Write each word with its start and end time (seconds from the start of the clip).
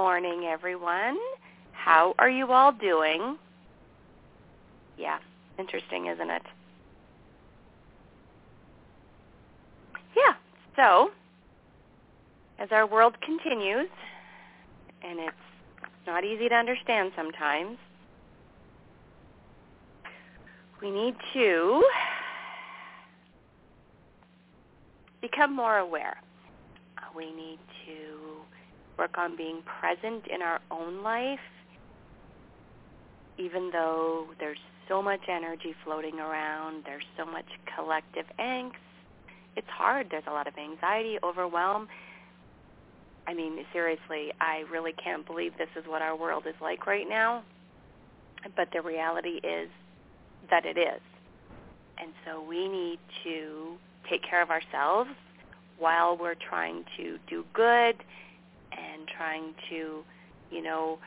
Morning, 0.00 0.44
everyone. 0.50 1.18
How 1.72 2.14
are 2.18 2.30
you 2.30 2.50
all 2.50 2.72
doing? 2.72 3.36
Yeah, 4.96 5.18
interesting, 5.58 6.06
isn't 6.06 6.30
it? 6.30 6.42
Yeah, 10.16 10.32
so 10.74 11.10
as 12.58 12.70
our 12.72 12.86
world 12.86 13.20
continues, 13.20 13.90
and 15.02 15.18
it's 15.20 15.36
not 16.06 16.24
easy 16.24 16.48
to 16.48 16.54
understand 16.54 17.12
sometimes, 17.14 17.76
we 20.80 20.90
need 20.90 21.14
to 21.34 21.84
become 25.20 25.54
more 25.54 25.76
aware. 25.76 26.16
We 27.14 27.26
need 27.34 27.58
to 27.84 28.29
work 29.00 29.16
on 29.16 29.34
being 29.34 29.62
present 29.80 30.26
in 30.28 30.42
our 30.42 30.60
own 30.70 31.02
life, 31.02 31.40
even 33.38 33.70
though 33.72 34.26
there's 34.38 34.58
so 34.88 35.00
much 35.00 35.20
energy 35.26 35.74
floating 35.84 36.20
around, 36.20 36.84
there's 36.84 37.06
so 37.16 37.24
much 37.24 37.46
collective 37.74 38.26
angst. 38.38 38.74
It's 39.56 39.68
hard. 39.68 40.08
There's 40.10 40.24
a 40.28 40.32
lot 40.32 40.46
of 40.46 40.54
anxiety, 40.58 41.16
overwhelm. 41.22 41.88
I 43.26 43.32
mean, 43.32 43.64
seriously, 43.72 44.32
I 44.38 44.64
really 44.70 44.92
can't 44.92 45.26
believe 45.26 45.56
this 45.56 45.68
is 45.76 45.84
what 45.86 46.02
our 46.02 46.14
world 46.14 46.44
is 46.46 46.54
like 46.60 46.86
right 46.86 47.08
now. 47.08 47.42
But 48.54 48.68
the 48.74 48.82
reality 48.82 49.40
is 49.42 49.70
that 50.50 50.66
it 50.66 50.76
is. 50.76 51.00
And 51.98 52.12
so 52.26 52.42
we 52.42 52.68
need 52.68 52.98
to 53.24 53.76
take 54.10 54.22
care 54.22 54.42
of 54.42 54.50
ourselves 54.50 55.10
while 55.78 56.18
we're 56.18 56.34
trying 56.34 56.84
to 56.98 57.18
do 57.28 57.46
good 57.54 57.96
and 59.00 59.08
trying 59.08 59.54
to, 59.70 60.04
you 60.50 60.62
know, 60.62 60.98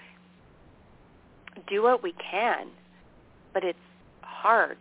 do 1.68 1.84
what 1.84 2.02
we 2.02 2.14
can. 2.14 2.68
But 3.54 3.64
it's 3.64 3.78
hard 4.22 4.78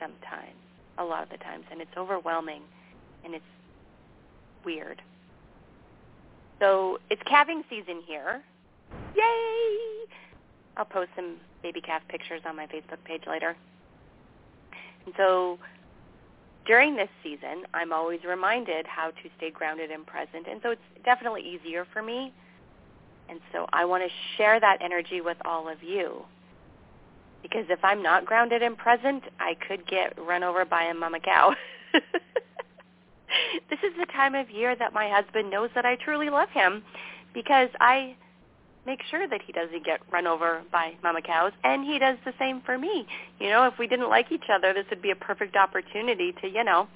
sometimes, 0.00 0.56
a 0.98 1.04
lot 1.04 1.22
of 1.22 1.30
the 1.30 1.38
times, 1.38 1.64
and 1.70 1.80
it's 1.80 1.96
overwhelming 1.96 2.62
and 3.24 3.34
it's 3.34 3.44
weird. 4.64 5.00
So 6.60 6.98
it's 7.10 7.22
calving 7.28 7.62
season 7.70 8.02
here. 8.06 8.42
Yay! 9.16 10.06
I'll 10.76 10.84
post 10.84 11.10
some 11.16 11.36
baby 11.62 11.80
calf 11.80 12.02
pictures 12.08 12.42
on 12.46 12.56
my 12.56 12.66
Facebook 12.66 13.02
page 13.04 13.22
later. 13.26 13.56
And 15.04 15.14
so 15.16 15.58
during 16.66 16.96
this 16.96 17.08
season, 17.22 17.64
I'm 17.72 17.92
always 17.92 18.20
reminded 18.24 18.86
how 18.86 19.08
to 19.08 19.30
stay 19.36 19.50
grounded 19.50 19.90
and 19.90 20.06
present. 20.06 20.46
And 20.50 20.60
so 20.62 20.70
it's 20.70 20.80
definitely 21.04 21.42
easier 21.42 21.86
for 21.92 22.02
me. 22.02 22.32
And 23.28 23.40
so 23.52 23.66
I 23.72 23.84
want 23.84 24.04
to 24.04 24.10
share 24.36 24.60
that 24.60 24.78
energy 24.80 25.20
with 25.20 25.36
all 25.44 25.68
of 25.68 25.82
you. 25.82 26.24
Because 27.42 27.66
if 27.68 27.78
I'm 27.84 28.02
not 28.02 28.24
grounded 28.24 28.62
and 28.62 28.76
present, 28.76 29.24
I 29.38 29.56
could 29.66 29.86
get 29.86 30.18
run 30.18 30.42
over 30.42 30.64
by 30.64 30.84
a 30.84 30.94
mama 30.94 31.20
cow. 31.20 31.54
this 33.70 33.78
is 33.82 33.92
the 33.98 34.06
time 34.06 34.34
of 34.34 34.50
year 34.50 34.74
that 34.76 34.92
my 34.92 35.08
husband 35.08 35.50
knows 35.50 35.70
that 35.74 35.84
I 35.84 35.96
truly 35.96 36.30
love 36.30 36.48
him 36.50 36.82
because 37.34 37.68
I 37.80 38.16
make 38.86 39.00
sure 39.10 39.28
that 39.28 39.42
he 39.42 39.52
doesn't 39.52 39.84
get 39.84 40.00
run 40.10 40.26
over 40.26 40.62
by 40.72 40.94
mama 41.02 41.20
cows 41.20 41.52
and 41.64 41.84
he 41.84 41.98
does 41.98 42.16
the 42.24 42.32
same 42.38 42.62
for 42.64 42.78
me. 42.78 43.06
You 43.40 43.50
know, 43.50 43.66
if 43.66 43.74
we 43.78 43.86
didn't 43.86 44.08
like 44.08 44.30
each 44.30 44.48
other, 44.52 44.72
this 44.72 44.86
would 44.90 45.02
be 45.02 45.10
a 45.10 45.16
perfect 45.16 45.56
opportunity 45.56 46.32
to, 46.40 46.48
you 46.48 46.64
know, 46.64 46.88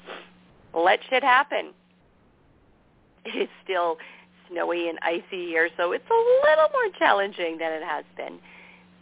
let 0.72 1.00
shit 1.10 1.22
happen. 1.22 1.72
It 3.24 3.36
is 3.36 3.48
still 3.64 3.98
snowy 4.50 4.88
and 4.88 4.98
icy 5.02 5.46
here, 5.46 5.68
so 5.76 5.92
it's 5.92 6.08
a 6.10 6.48
little 6.48 6.68
more 6.72 6.92
challenging 6.98 7.58
than 7.58 7.72
it 7.72 7.82
has 7.82 8.04
been. 8.16 8.38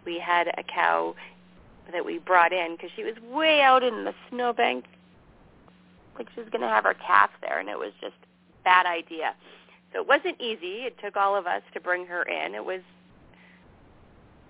We 0.04 0.18
had 0.18 0.48
a 0.48 0.62
cow 0.62 1.14
that 1.92 2.04
we 2.04 2.18
brought 2.18 2.52
in 2.52 2.76
because 2.76 2.90
she 2.96 3.04
was 3.04 3.14
way 3.32 3.60
out 3.60 3.82
in 3.82 4.04
the 4.04 4.14
snowbank 4.30 4.84
like 6.16 6.28
she 6.34 6.40
was 6.40 6.48
going 6.50 6.62
to 6.62 6.68
have 6.68 6.84
her 6.84 6.94
calf 6.94 7.30
there, 7.40 7.60
and 7.60 7.68
it 7.68 7.78
was 7.78 7.92
just 8.00 8.14
a 8.14 8.64
bad 8.64 8.86
idea. 8.86 9.34
So 9.92 10.00
it 10.00 10.08
wasn't 10.08 10.40
easy. 10.40 10.84
It 10.84 10.96
took 11.02 11.16
all 11.16 11.36
of 11.36 11.46
us 11.46 11.62
to 11.74 11.80
bring 11.80 12.06
her 12.06 12.22
in. 12.22 12.54
It 12.54 12.64
was 12.64 12.80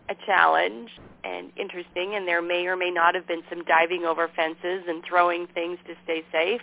a 0.09 0.15
challenge 0.27 0.91
and 1.23 1.53
interesting, 1.57 2.15
and 2.15 2.27
there 2.27 2.41
may 2.41 2.67
or 2.67 2.77
may 2.77 2.91
not 2.91 3.15
have 3.15 3.29
been 3.29 3.43
some 3.51 3.63
diving 3.65 4.05
over 4.05 4.29
fences 4.35 4.85
and 4.89 5.05
throwing 5.05 5.47
things 5.49 5.79
to 5.87 5.95
stay 6.05 6.25
safe, 6.33 6.63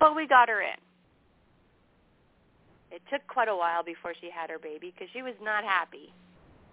but 0.00 0.16
we 0.16 0.26
got 0.26 0.48
her 0.48 0.60
in. 0.62 0.87
It 2.90 3.02
took 3.10 3.26
quite 3.26 3.48
a 3.48 3.56
while 3.56 3.82
before 3.82 4.14
she 4.20 4.30
had 4.30 4.50
her 4.50 4.58
baby 4.58 4.92
because 4.94 5.08
she 5.12 5.22
was 5.22 5.34
not 5.42 5.64
happy, 5.64 6.12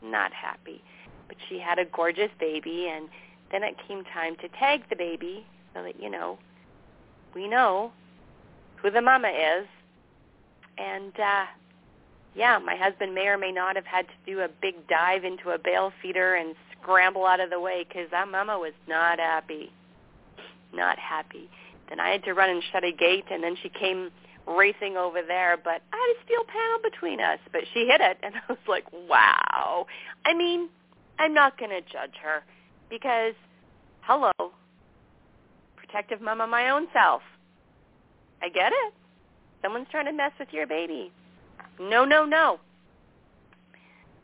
not 0.02 0.32
happy. 0.34 0.82
But 1.28 1.38
she 1.50 1.60
had 1.60 1.80
a 1.80 1.86
gorgeous 1.86 2.32
baby, 2.40 2.90
and 2.94 3.10
then 3.52 3.64
it 3.64 3.76
came 3.88 4.04
time 4.06 4.36
to 4.38 4.48
tag 4.60 4.84
the 4.90 4.96
baby 4.96 5.46
so 5.74 5.84
that, 5.84 6.00
you 6.02 6.10
know, 6.10 6.38
we 7.34 7.48
know 7.48 7.92
who 8.78 8.92
the 8.92 9.02
mama 9.02 9.30
is. 9.30 9.68
And 10.78 11.14
uh 11.20 11.46
yeah, 12.36 12.60
my 12.60 12.76
husband 12.76 13.16
may 13.16 13.28
or 13.28 13.38
may 13.38 13.52
not 13.52 13.78
have 13.78 13.86
had 13.86 14.08
to 14.08 14.14
do 14.26 14.42
a 14.42 14.50
big 14.62 14.88
dive 14.88 15.24
into 15.24 15.52
a 15.52 15.58
bale 15.58 15.94
feeder 16.02 16.36
and 16.36 16.54
scramble 16.82 17.26
out 17.26 17.40
of 17.40 17.50
the 17.50 17.60
way 17.60 17.86
because 17.88 18.12
that 18.12 18.28
mama 18.28 18.60
was 18.60 18.74
not 18.88 19.20
happy. 19.20 19.72
Not 20.74 21.00
happy. 21.00 21.50
Then 21.88 22.02
I 22.02 22.10
had 22.10 22.24
to 22.26 22.34
run 22.34 22.50
and 22.50 22.62
shut 22.72 22.84
a 22.84 22.92
gate, 22.92 23.26
and 23.32 23.42
then 23.42 23.56
she 23.62 23.70
came 23.70 24.12
racing 24.48 24.98
over 24.98 25.22
there, 25.22 25.58
but 25.58 25.82
I 25.92 25.98
had 25.98 26.16
a 26.16 26.26
steel 26.26 26.44
panel 26.44 26.80
between 26.84 27.20
us, 27.20 27.40
but 27.52 27.62
she 27.74 27.88
hit 27.88 28.02
it, 28.02 28.18
and 28.24 28.36
I 28.50 28.52
was 28.52 28.60
like, 28.68 28.86
wow. 28.92 29.88
I 30.26 30.34
mean, 30.34 30.70
I'm 31.20 31.34
not 31.34 31.58
going 31.58 31.72
to 31.72 31.82
judge 31.82 32.16
her 32.22 32.44
because, 32.90 33.34
hello, 34.02 34.32
protective 35.76 36.22
mama 36.22 36.48
my 36.48 36.70
own 36.70 36.88
self. 36.94 37.22
I 38.42 38.50
get 38.50 38.72
it. 38.72 38.94
Someone's 39.62 39.88
trying 39.90 40.06
to 40.06 40.14
mess 40.14 40.32
with 40.38 40.50
your 40.52 40.68
baby. 40.68 41.12
No, 41.80 42.06
no, 42.06 42.26
no. 42.26 42.60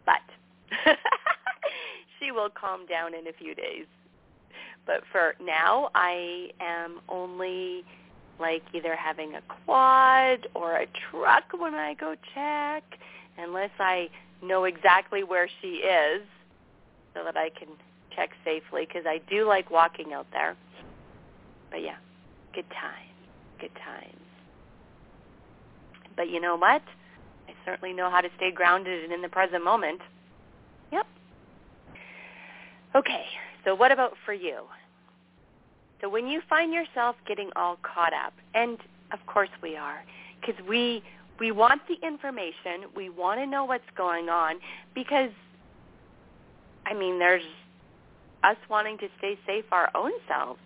But 0.06 0.22
she 2.20 2.32
will 2.32 2.50
calm 2.50 2.86
down 2.86 3.14
in 3.14 3.28
a 3.28 3.34
few 3.34 3.56
days. 3.56 3.86
But 4.86 5.02
for 5.12 5.36
now, 5.42 5.90
I 5.96 6.50
am 6.60 7.00
only 7.08 7.84
like 8.40 8.64
either 8.74 8.96
having 8.96 9.36
a 9.36 9.42
quad 9.66 10.48
or 10.56 10.78
a 10.78 10.88
truck 11.10 11.44
when 11.58 11.76
I 11.76 11.94
go 11.94 12.16
check, 12.34 12.84
unless 13.38 13.72
I 13.80 14.10
know 14.42 14.64
exactly 14.64 15.24
where 15.24 15.48
she 15.62 15.68
is 15.68 16.22
so 17.14 17.24
that 17.24 17.38
I 17.38 17.50
can 17.50 17.68
check 18.16 18.32
safely 18.44 18.86
because 18.86 19.04
I 19.06 19.20
do 19.30 19.48
like 19.48 19.70
walking 19.72 20.14
out 20.14 20.28
there. 20.32 20.56
But 21.70 21.82
yeah, 21.82 21.96
good 22.54 22.70
times, 22.70 23.16
good 23.60 23.76
times. 23.86 24.16
But 26.16 26.30
you 26.30 26.42
know 26.42 26.56
what? 26.56 26.82
I 27.48 27.54
certainly 27.66 27.94
know 27.94 28.10
how 28.10 28.22
to 28.22 28.30
stay 28.38 28.52
grounded 28.52 29.04
and 29.04 29.14
in 29.14 29.22
the 29.22 29.30
present 29.30 29.64
moment. 29.64 30.02
Yep. 30.92 31.08
Okay, 32.96 33.26
so 33.64 33.74
what 33.76 33.92
about 33.92 34.14
for 34.26 34.34
you? 34.34 34.62
So 36.02 36.10
when 36.10 36.28
you 36.28 36.42
find 36.50 36.74
yourself 36.74 37.16
getting 37.28 37.52
all 37.56 37.78
caught 37.84 38.14
up, 38.14 38.34
and 38.56 38.78
of 39.14 39.20
course 39.28 39.50
we 39.62 39.78
are, 39.78 40.04
because 40.40 40.60
we 40.68 41.04
we 41.40 41.52
want 41.52 41.82
the 41.88 41.96
information, 42.06 42.90
we 42.96 43.10
want 43.10 43.40
to 43.40 43.48
know 43.48 43.66
what's 43.66 43.84
going 43.96 44.30
on, 44.30 44.56
because 44.94 45.32
I 46.86 46.94
mean, 46.94 47.20
there's 47.20 47.44
us 48.44 48.58
wanting 48.70 48.98
to 49.00 49.08
stay 49.20 49.38
safe 49.46 49.66
our 49.72 49.90
own 49.96 50.12
selves, 50.28 50.60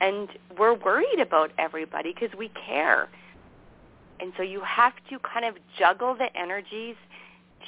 and 0.00 0.28
we're 0.56 0.74
worried 0.74 1.20
about 1.20 1.50
everybody 1.58 2.12
because 2.12 2.36
we 2.38 2.50
care. 2.66 3.08
And 4.20 4.32
so 4.36 4.42
you 4.42 4.62
have 4.62 4.94
to 5.10 5.18
kind 5.18 5.44
of 5.44 5.56
juggle 5.78 6.14
the 6.14 6.28
energies 6.38 6.96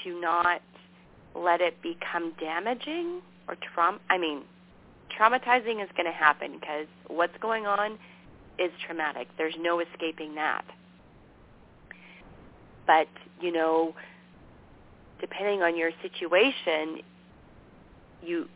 to 0.05 0.21
not 0.21 0.63
let 1.35 1.61
it 1.61 1.83
become 1.83 2.33
damaging 2.41 3.21
or 3.49 3.57
traum. 3.75 4.01
I 4.09 4.19
mean, 4.19 4.43
traumatizing 5.19 5.83
is 5.83 5.89
going 5.97 6.07
to 6.07 6.13
happen 6.13 6.59
because 6.61 6.87
what's 7.09 7.37
going 7.41 7.67
on 7.67 7.99
is 8.59 8.71
traumatic. 8.87 9.29
There's 9.39 9.55
no 9.61 9.81
escaping 9.81 10.35
that. 10.37 10.65
but 12.89 13.07
you 13.41 13.53
know, 13.53 13.95
depending 15.21 15.63
on 15.63 15.77
your 15.77 15.91
situation, 16.03 17.03
you 18.25 18.49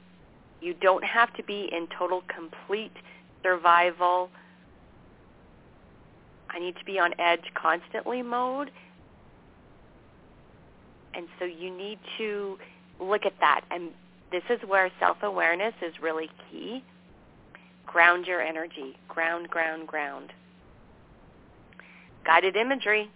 you 0.60 0.74
don't 0.74 1.04
have 1.04 1.32
to 1.34 1.44
be 1.44 1.68
in 1.70 1.86
total 1.96 2.22
complete 2.34 2.92
survival. 3.44 4.30
I 6.50 6.58
need 6.58 6.76
to 6.76 6.84
be 6.84 6.98
on 6.98 7.12
edge 7.20 7.44
constantly 7.54 8.22
mode. 8.22 8.70
And 11.14 11.26
so 11.38 11.44
you 11.44 11.70
need 11.76 11.98
to 12.18 12.58
look 13.00 13.26
at 13.26 13.34
that. 13.40 13.62
And 13.70 13.90
this 14.32 14.42
is 14.50 14.58
where 14.66 14.90
self-awareness 14.98 15.74
is 15.82 15.92
really 16.02 16.30
key. 16.50 16.82
Ground 17.86 18.26
your 18.26 18.40
energy. 18.40 18.96
Ground, 19.08 19.48
ground, 19.50 19.86
ground. 19.86 20.32
Guided 22.24 22.56
imagery. 22.56 23.10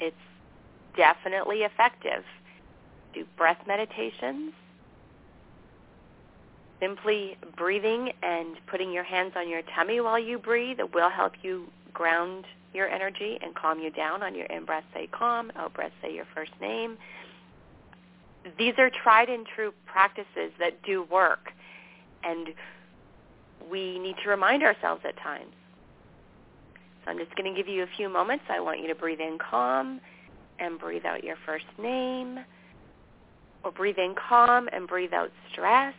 It's 0.00 0.16
definitely 0.96 1.58
effective. 1.58 2.24
Do 3.14 3.24
breath 3.36 3.64
meditations. 3.66 4.52
Simply 6.80 7.36
breathing 7.56 8.10
and 8.22 8.56
putting 8.66 8.92
your 8.92 9.04
hands 9.04 9.34
on 9.36 9.48
your 9.48 9.62
tummy 9.76 10.00
while 10.00 10.18
you 10.18 10.38
breathe 10.38 10.78
will 10.92 11.10
help 11.10 11.32
you 11.42 11.68
ground 11.94 12.44
your 12.74 12.88
energy 12.88 13.38
and 13.40 13.54
calm 13.54 13.78
you 13.78 13.90
down 13.90 14.22
on 14.22 14.34
your 14.34 14.46
in-breath 14.46 14.84
say 14.92 15.06
calm, 15.12 15.52
out-breath 15.54 15.92
say 16.02 16.12
your 16.12 16.26
first 16.34 16.52
name. 16.60 16.96
These 18.58 18.74
are 18.78 18.90
tried 18.90 19.28
and 19.28 19.46
true 19.46 19.72
practices 19.86 20.52
that 20.58 20.82
do 20.82 21.04
work. 21.04 21.52
And 22.24 22.48
we 23.70 23.98
need 23.98 24.16
to 24.24 24.30
remind 24.30 24.62
ourselves 24.62 25.02
at 25.06 25.16
times. 25.18 25.54
So 27.04 27.10
I'm 27.10 27.18
just 27.18 27.34
going 27.34 27.52
to 27.52 27.60
give 27.60 27.68
you 27.68 27.82
a 27.82 27.88
few 27.96 28.08
moments. 28.08 28.44
I 28.48 28.60
want 28.60 28.80
you 28.80 28.88
to 28.88 28.94
breathe 28.94 29.20
in 29.20 29.38
calm 29.38 30.00
and 30.58 30.78
breathe 30.78 31.04
out 31.04 31.24
your 31.24 31.36
first 31.46 31.66
name. 31.78 32.38
Or 33.64 33.72
breathe 33.72 33.98
in 33.98 34.14
calm 34.28 34.68
and 34.72 34.88
breathe 34.88 35.12
out 35.12 35.30
stress. 35.50 35.94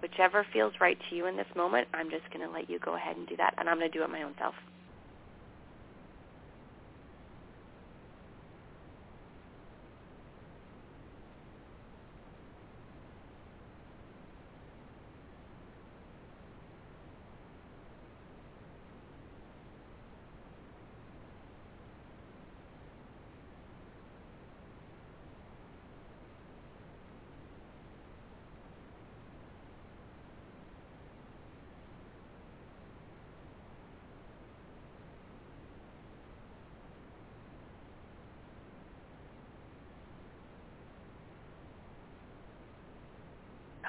Whichever 0.00 0.46
feels 0.52 0.72
right 0.80 0.98
to 1.08 1.16
you 1.16 1.26
in 1.26 1.36
this 1.36 1.46
moment, 1.54 1.86
I'm 1.94 2.10
just 2.10 2.28
going 2.32 2.46
to 2.46 2.52
let 2.52 2.68
you 2.68 2.78
go 2.78 2.96
ahead 2.96 3.16
and 3.16 3.26
do 3.28 3.36
that. 3.36 3.54
And 3.56 3.68
I'm 3.68 3.78
going 3.78 3.90
to 3.90 3.96
do 3.98 4.02
it 4.02 4.10
my 4.10 4.22
own 4.22 4.34
self. 4.38 4.54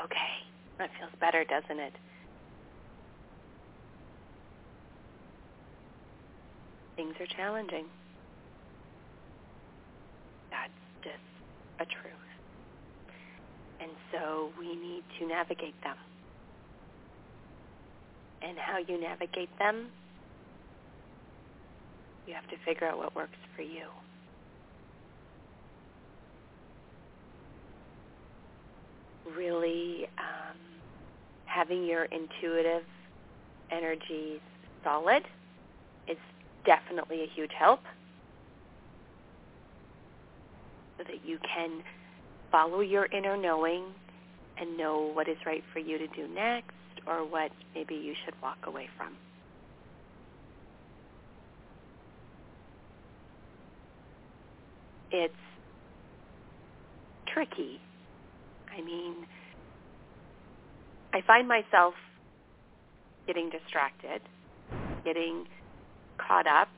Okay, 0.03 0.33
that 0.79 0.89
feels 0.99 1.11
doesn't 1.41 1.79
it? 1.79 1.93
Things 6.95 7.15
are 7.19 7.25
challenging. 7.35 7.85
That's 10.51 10.71
just 11.03 11.17
a 11.79 11.85
truth. 11.85 12.13
And 13.81 13.91
so 14.11 14.51
we 14.59 14.75
need 14.75 15.03
to 15.19 15.27
navigate 15.27 15.75
them. 15.81 15.97
And 18.43 18.57
how 18.57 18.77
you 18.77 19.01
navigate 19.01 19.49
them, 19.57 19.87
you 22.27 22.33
have 22.35 22.47
to 22.49 22.55
figure 22.63 22.87
out 22.87 22.97
what 22.97 23.15
works 23.15 23.37
for 23.55 23.63
you. 23.63 23.87
really 29.35 30.07
um, 30.17 30.57
having 31.53 31.85
your 31.85 32.05
intuitive 32.05 32.83
energies 33.71 34.39
solid 34.83 35.23
is 36.07 36.17
definitely 36.65 37.23
a 37.23 37.27
huge 37.35 37.51
help 37.57 37.81
so 40.97 41.03
that 41.03 41.25
you 41.25 41.37
can 41.39 41.83
follow 42.51 42.81
your 42.81 43.05
inner 43.05 43.37
knowing 43.37 43.83
and 44.57 44.77
know 44.77 45.11
what 45.13 45.27
is 45.27 45.37
right 45.45 45.63
for 45.71 45.79
you 45.79 45.97
to 45.97 46.07
do 46.07 46.27
next 46.27 46.71
or 47.07 47.25
what 47.25 47.51
maybe 47.75 47.95
you 47.95 48.13
should 48.23 48.33
walk 48.41 48.57
away 48.65 48.87
from. 48.97 49.13
It's 55.11 55.33
tricky 57.27 57.79
I 58.75 58.81
mean, 58.81 59.13
I 61.13 61.21
find 61.21 61.47
myself 61.47 61.93
getting 63.27 63.49
distracted, 63.51 64.21
getting 65.05 65.45
caught 66.17 66.47
up, 66.47 66.69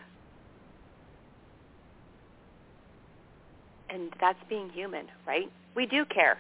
and 3.90 4.12
that's 4.20 4.40
being 4.50 4.70
human, 4.70 5.08
right? 5.26 5.50
We 5.74 5.86
do 5.86 6.04
care. 6.06 6.38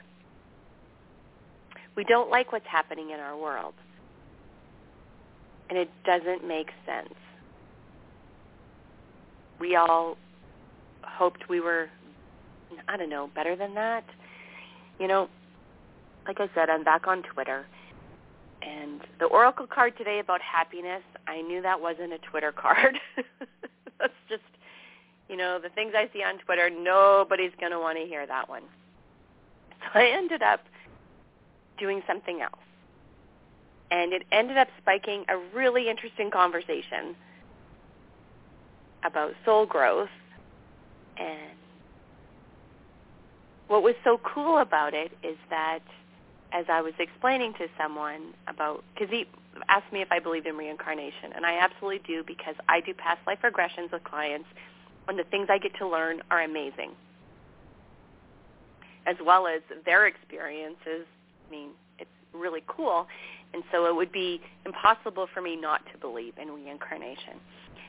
We 1.95 2.03
don't 2.03 2.29
like 2.29 2.51
what's 2.51 2.67
happening 2.67 3.11
in 3.11 3.19
our 3.21 3.37
world. 3.37 3.73
And 5.69 5.79
it 5.79 5.89
doesn't 6.03 6.45
make 6.45 6.67
sense. 6.85 7.13
We 9.59 9.77
all 9.77 10.17
hoped 11.01 11.47
we 11.47 11.61
were, 11.61 11.87
I 12.89 12.97
don't 12.97 13.09
know, 13.09 13.29
better 13.33 13.55
than 13.55 13.73
that. 13.75 14.03
You 14.99 15.07
know, 15.07 15.29
like 16.27 16.39
I 16.41 16.49
said, 16.53 16.69
I'm 16.69 16.83
back 16.83 17.07
on 17.07 17.23
Twitter. 17.23 17.65
And 18.65 19.01
the 19.19 19.25
oracle 19.25 19.67
card 19.67 19.97
today 19.97 20.19
about 20.19 20.41
happiness, 20.41 21.03
I 21.27 21.41
knew 21.41 21.61
that 21.61 21.79
wasn't 21.79 22.13
a 22.13 22.17
Twitter 22.17 22.51
card. 22.51 22.97
That's 23.99 24.13
just, 24.27 24.43
you 25.29 25.37
know, 25.37 25.59
the 25.61 25.69
things 25.69 25.93
I 25.95 26.09
see 26.13 26.23
on 26.23 26.39
Twitter, 26.39 26.69
nobody's 26.69 27.51
going 27.59 27.71
to 27.71 27.79
want 27.79 27.97
to 27.97 28.05
hear 28.05 28.25
that 28.25 28.49
one. 28.49 28.63
So 29.81 29.99
I 29.99 30.05
ended 30.07 30.41
up 30.41 30.61
doing 31.77 32.01
something 32.07 32.41
else. 32.41 32.53
And 33.91 34.13
it 34.13 34.23
ended 34.31 34.57
up 34.57 34.67
spiking 34.81 35.25
a 35.29 35.37
really 35.55 35.89
interesting 35.89 36.31
conversation 36.31 37.15
about 39.03 39.33
soul 39.45 39.67
growth 39.67 40.09
and 41.17 41.55
what 43.67 43.83
was 43.83 43.95
so 44.03 44.19
cool 44.23 44.59
about 44.59 44.93
it 44.93 45.11
is 45.23 45.37
that 45.49 45.79
as 46.55 46.65
I 46.69 46.79
was 46.81 46.93
explaining 46.99 47.53
to 47.55 47.67
someone 47.77 48.33
about, 48.47 48.85
because 48.93 49.09
he 49.09 49.25
asked 49.67 49.91
me 49.91 50.01
if 50.01 50.07
I 50.09 50.19
believed 50.19 50.47
in 50.47 50.55
reincarnation, 50.55 51.33
and 51.35 51.45
I 51.45 51.57
absolutely 51.59 51.99
do 52.07 52.23
because 52.25 52.55
I 52.69 52.79
do 52.79 52.93
past 52.93 53.19
life 53.27 53.39
regressions 53.43 53.91
with 53.91 54.05
clients, 54.05 54.47
and 55.09 55.19
the 55.19 55.25
things 55.25 55.47
I 55.49 55.57
get 55.57 55.75
to 55.79 55.87
learn 55.87 56.21
are 56.31 56.41
amazing, 56.41 56.91
as 59.05 59.17
well 59.23 59.47
as 59.47 59.61
their 59.85 60.07
experiences. 60.07 61.05
I 61.45 61.51
mean, 61.51 61.69
it's 61.99 62.09
really 62.33 62.63
cool, 62.67 63.05
and 63.53 63.61
so 63.69 63.85
it 63.87 63.95
would 63.95 64.13
be 64.13 64.39
impossible 64.65 65.27
for 65.33 65.41
me 65.41 65.57
not 65.57 65.81
to 65.91 65.97
believe 65.97 66.37
in 66.41 66.49
reincarnation. 66.51 67.33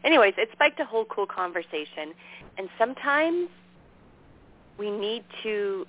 Anyways, 0.03 0.35
it 0.39 0.49
spiked 0.53 0.81
a 0.81 0.85
whole 0.85 1.05
cool 1.05 1.27
conversation, 1.27 2.15
and 2.59 2.69
sometimes 2.79 3.49
we 4.77 4.91
need 4.91 5.23
to 5.45 5.87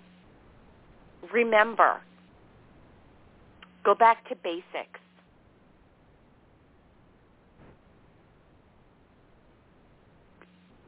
remember 1.33 2.01
Go 3.87 3.95
back 3.95 4.27
to 4.27 4.35
basics. 4.43 4.99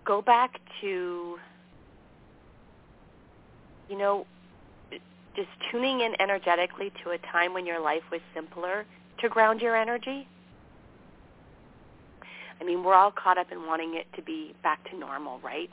Go 0.04 0.22
back 0.22 0.60
to, 0.82 1.38
you 3.88 3.98
know, 3.98 4.26
just 5.34 5.48
tuning 5.72 6.02
in 6.02 6.12
energetically 6.20 6.92
to 7.02 7.12
a 7.12 7.18
time 7.20 7.54
when 7.54 7.66
your 7.66 7.80
life 7.80 8.04
was 8.12 8.20
simpler 8.36 8.86
to 9.22 9.30
ground 9.30 9.62
your 9.62 9.78
energy. 9.78 10.28
I 12.60 12.66
mean, 12.66 12.84
we're 12.84 12.96
all 12.96 13.12
caught 13.12 13.38
up 13.38 13.50
in 13.50 13.66
wanting 13.66 13.96
it 13.96 14.08
to 14.18 14.22
be 14.22 14.54
back 14.62 14.84
to 14.92 14.98
normal, 14.98 15.40
right? 15.40 15.72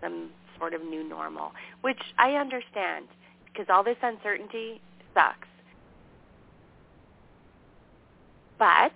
Some 0.00 0.30
sort 0.56 0.74
of 0.74 0.82
new 0.84 1.02
normal, 1.02 1.50
which 1.80 1.98
I 2.16 2.34
understand 2.34 3.06
because 3.46 3.66
all 3.68 3.82
this 3.82 3.98
uncertainty 4.00 4.80
sucks. 5.14 5.49
But 8.60 8.92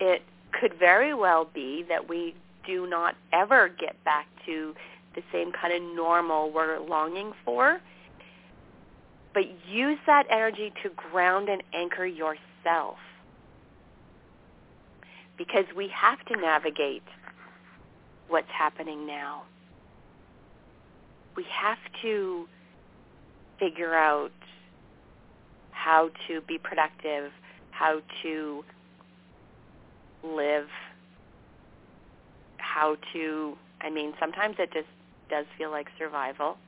it 0.00 0.22
could 0.58 0.72
very 0.78 1.12
well 1.12 1.44
be 1.44 1.84
that 1.88 2.08
we 2.08 2.34
do 2.66 2.88
not 2.88 3.14
ever 3.32 3.68
get 3.68 4.02
back 4.04 4.26
to 4.46 4.74
the 5.14 5.22
same 5.30 5.52
kind 5.52 5.74
of 5.74 5.94
normal 5.94 6.50
we're 6.50 6.78
longing 6.78 7.32
for. 7.44 7.80
But 9.34 9.44
use 9.68 9.98
that 10.06 10.26
energy 10.30 10.72
to 10.82 10.88
ground 10.88 11.50
and 11.50 11.62
anchor 11.74 12.06
yourself. 12.06 12.96
Because 15.36 15.66
we 15.76 15.88
have 15.88 16.24
to 16.26 16.36
navigate 16.40 17.02
what's 18.28 18.50
happening 18.50 19.06
now. 19.06 19.42
We 21.36 21.44
have 21.52 21.78
to 22.02 22.48
figure 23.58 23.94
out 23.94 24.32
how 25.88 26.10
to 26.28 26.42
be 26.42 26.58
productive, 26.58 27.32
how 27.70 28.02
to 28.22 28.62
live, 30.22 30.66
how 32.58 32.94
to, 33.14 33.56
I 33.80 33.88
mean, 33.88 34.12
sometimes 34.20 34.56
it 34.58 34.70
just 34.70 34.88
does 35.30 35.46
feel 35.56 35.70
like 35.70 35.86
survival. 35.98 36.58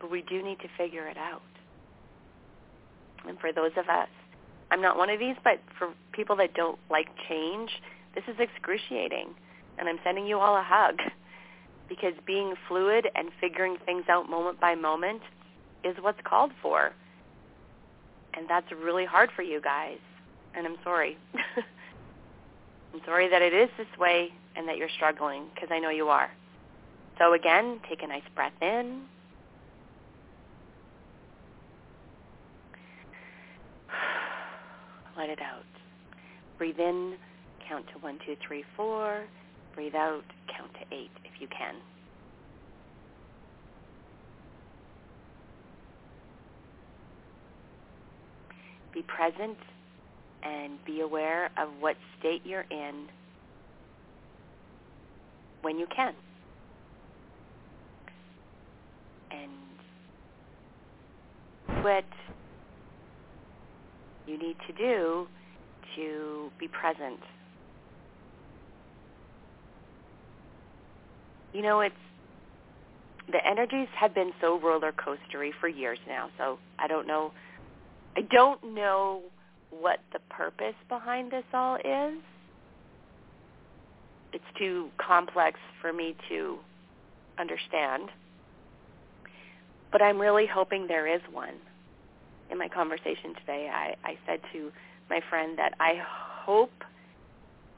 But 0.00 0.10
we 0.10 0.22
do 0.22 0.42
need 0.42 0.58
to 0.60 0.68
figure 0.78 1.06
it 1.06 1.18
out. 1.18 1.42
And 3.28 3.38
for 3.38 3.52
those 3.52 3.72
of 3.76 3.90
us, 3.90 4.08
I'm 4.70 4.80
not 4.80 4.96
one 4.96 5.10
of 5.10 5.18
these, 5.18 5.36
but 5.44 5.60
for 5.78 5.92
people 6.12 6.36
that 6.36 6.54
don't 6.54 6.78
like 6.90 7.08
change, 7.28 7.68
this 8.14 8.24
is 8.26 8.36
excruciating. 8.38 9.34
And 9.76 9.86
I'm 9.86 9.98
sending 10.02 10.26
you 10.26 10.38
all 10.38 10.56
a 10.56 10.64
hug 10.64 10.96
because 11.90 12.14
being 12.26 12.54
fluid 12.68 13.06
and 13.14 13.28
figuring 13.38 13.76
things 13.84 14.04
out 14.08 14.30
moment 14.30 14.58
by 14.58 14.74
moment 14.74 15.20
is 15.84 15.94
what's 16.00 16.20
called 16.24 16.52
for. 16.62 16.92
And 18.34 18.48
that's 18.48 18.70
really 18.72 19.04
hard 19.04 19.30
for 19.34 19.42
you 19.42 19.60
guys. 19.60 19.98
And 20.54 20.66
I'm 20.66 20.76
sorry. 20.82 21.16
I'm 22.94 23.00
sorry 23.04 23.28
that 23.28 23.42
it 23.42 23.52
is 23.54 23.68
this 23.78 23.86
way 23.98 24.32
and 24.56 24.68
that 24.68 24.76
you're 24.76 24.88
struggling 24.96 25.44
because 25.54 25.70
I 25.70 25.78
know 25.78 25.90
you 25.90 26.08
are. 26.08 26.30
So 27.18 27.34
again, 27.34 27.80
take 27.88 28.02
a 28.02 28.06
nice 28.06 28.22
breath 28.34 28.52
in. 28.60 29.02
Let 35.16 35.28
it 35.30 35.40
out. 35.40 35.64
Breathe 36.58 36.78
in, 36.78 37.16
count 37.68 37.86
to 37.88 37.98
one, 38.00 38.18
two, 38.26 38.36
three, 38.46 38.64
four. 38.76 39.24
Breathe 39.74 39.94
out, 39.94 40.24
count 40.54 40.72
to 40.74 40.94
eight 40.94 41.10
if 41.24 41.40
you 41.40 41.48
can. 41.48 41.76
Be 48.92 49.02
present 49.02 49.56
and 50.42 50.84
be 50.84 51.00
aware 51.00 51.46
of 51.58 51.68
what 51.80 51.96
state 52.18 52.42
you're 52.44 52.66
in 52.70 53.06
when 55.62 55.78
you 55.78 55.86
can. 55.94 56.14
And 59.30 59.50
what 61.84 62.04
you 64.26 64.38
need 64.38 64.56
to 64.66 64.72
do 64.72 65.26
to 65.96 66.50
be 66.58 66.68
present. 66.68 67.20
You 71.52 71.62
know, 71.62 71.80
it's 71.80 71.94
the 73.30 73.38
energies 73.46 73.88
have 73.98 74.14
been 74.14 74.32
so 74.40 74.58
roller 74.58 74.92
coastery 74.92 75.50
for 75.60 75.68
years 75.68 75.98
now, 76.08 76.28
so 76.38 76.58
I 76.78 76.88
don't 76.88 77.06
know 77.06 77.32
I 78.16 78.22
don't 78.30 78.74
know 78.74 79.22
what 79.70 80.00
the 80.12 80.18
purpose 80.30 80.74
behind 80.88 81.30
this 81.30 81.44
all 81.52 81.76
is. 81.76 82.18
It's 84.32 84.44
too 84.58 84.88
complex 84.98 85.58
for 85.80 85.92
me 85.92 86.14
to 86.28 86.58
understand. 87.38 88.08
But 89.90 90.02
I'm 90.02 90.20
really 90.20 90.46
hoping 90.46 90.86
there 90.86 91.06
is 91.06 91.20
one. 91.32 91.54
In 92.50 92.58
my 92.58 92.68
conversation 92.68 93.34
today, 93.40 93.70
I, 93.72 93.94
I 94.04 94.18
said 94.26 94.40
to 94.52 94.70
my 95.08 95.20
friend 95.30 95.58
that 95.58 95.74
I 95.80 96.02
hope 96.44 96.72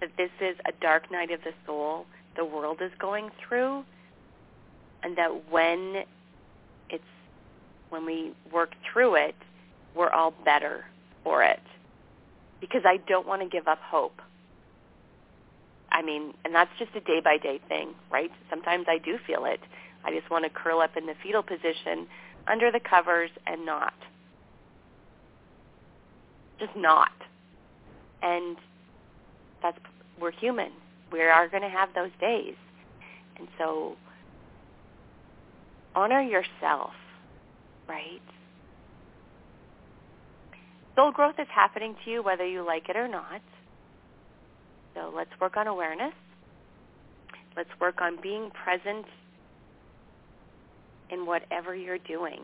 that 0.00 0.10
this 0.16 0.30
is 0.40 0.56
a 0.66 0.72
dark 0.80 1.10
night 1.10 1.30
of 1.30 1.40
the 1.42 1.52
soul 1.66 2.06
the 2.36 2.44
world 2.44 2.78
is 2.80 2.90
going 2.98 3.30
through 3.46 3.84
and 5.02 5.16
that 5.16 5.50
when 5.50 6.04
it's 6.90 7.04
when 7.90 8.04
we 8.04 8.32
work 8.52 8.72
through 8.92 9.14
it, 9.14 9.36
we're 9.94 10.10
all 10.10 10.32
better 10.44 10.84
for 11.22 11.42
it 11.42 11.60
because 12.60 12.82
I 12.84 12.98
don't 13.08 13.26
want 13.26 13.42
to 13.42 13.48
give 13.48 13.68
up 13.68 13.78
hope. 13.80 14.20
I 15.90 16.02
mean, 16.02 16.34
and 16.44 16.54
that's 16.54 16.70
just 16.78 16.90
a 16.96 17.00
day 17.00 17.20
by 17.22 17.38
day 17.38 17.60
thing, 17.68 17.94
right? 18.10 18.30
Sometimes 18.50 18.86
I 18.88 18.98
do 18.98 19.18
feel 19.26 19.44
it. 19.44 19.60
I 20.04 20.12
just 20.12 20.30
want 20.30 20.44
to 20.44 20.50
curl 20.50 20.80
up 20.80 20.96
in 20.96 21.06
the 21.06 21.14
fetal 21.22 21.42
position 21.42 22.06
under 22.46 22.72
the 22.72 22.80
covers 22.80 23.30
and 23.46 23.64
not. 23.64 23.94
Just 26.58 26.76
not. 26.76 27.12
And 28.22 28.56
that's 29.62 29.78
we're 30.20 30.32
human. 30.32 30.70
We 31.12 31.22
are 31.22 31.48
going 31.48 31.62
to 31.62 31.68
have 31.68 31.90
those 31.94 32.10
days. 32.20 32.54
And 33.38 33.48
so 33.58 33.96
honor 35.94 36.22
yourself, 36.22 36.92
right? 37.88 38.20
Soul 40.96 41.10
growth 41.10 41.34
is 41.38 41.48
happening 41.52 41.96
to 42.04 42.10
you 42.10 42.22
whether 42.22 42.46
you 42.46 42.64
like 42.64 42.88
it 42.88 42.96
or 42.96 43.08
not. 43.08 43.40
So 44.94 45.12
let's 45.14 45.30
work 45.40 45.56
on 45.56 45.66
awareness. 45.66 46.14
Let's 47.56 47.70
work 47.80 48.00
on 48.00 48.18
being 48.22 48.50
present 48.50 49.06
in 51.10 51.26
whatever 51.26 51.74
you're 51.74 51.98
doing. 51.98 52.40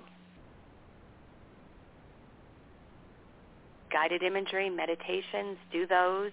Guided 3.92 4.22
imagery, 4.22 4.70
meditations, 4.70 5.56
do 5.72 5.86
those. 5.86 6.30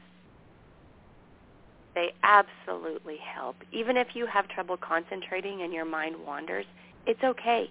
They 1.96 2.14
absolutely 2.22 3.18
help. 3.18 3.56
Even 3.72 3.98
if 3.98 4.10
you 4.14 4.28
have 4.28 4.48
trouble 4.48 4.78
concentrating 4.78 5.64
and 5.64 5.74
your 5.74 5.86
mind 5.86 6.16
wanders, 6.26 6.66
it's 7.08 7.24
okay. 7.24 7.70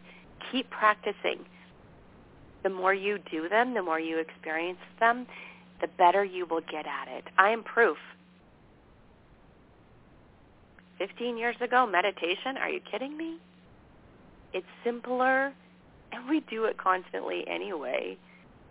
Keep 0.50 0.70
practicing 0.70 1.44
the 2.62 2.70
more 2.70 2.94
you 2.94 3.18
do 3.30 3.48
them, 3.48 3.74
the 3.74 3.82
more 3.82 4.00
you 4.00 4.18
experience 4.18 4.78
them, 5.00 5.26
the 5.80 5.88
better 5.98 6.24
you 6.24 6.46
will 6.46 6.62
get 6.62 6.86
at 6.86 7.08
it. 7.08 7.24
I 7.38 7.50
am 7.50 7.62
proof. 7.62 7.98
15 10.98 11.36
years 11.36 11.56
ago, 11.60 11.86
meditation, 11.86 12.56
are 12.58 12.70
you 12.70 12.80
kidding 12.90 13.16
me? 13.16 13.38
It's 14.52 14.66
simpler, 14.82 15.52
and 16.12 16.28
we 16.28 16.40
do 16.48 16.64
it 16.64 16.78
constantly 16.78 17.44
anyway. 17.46 18.16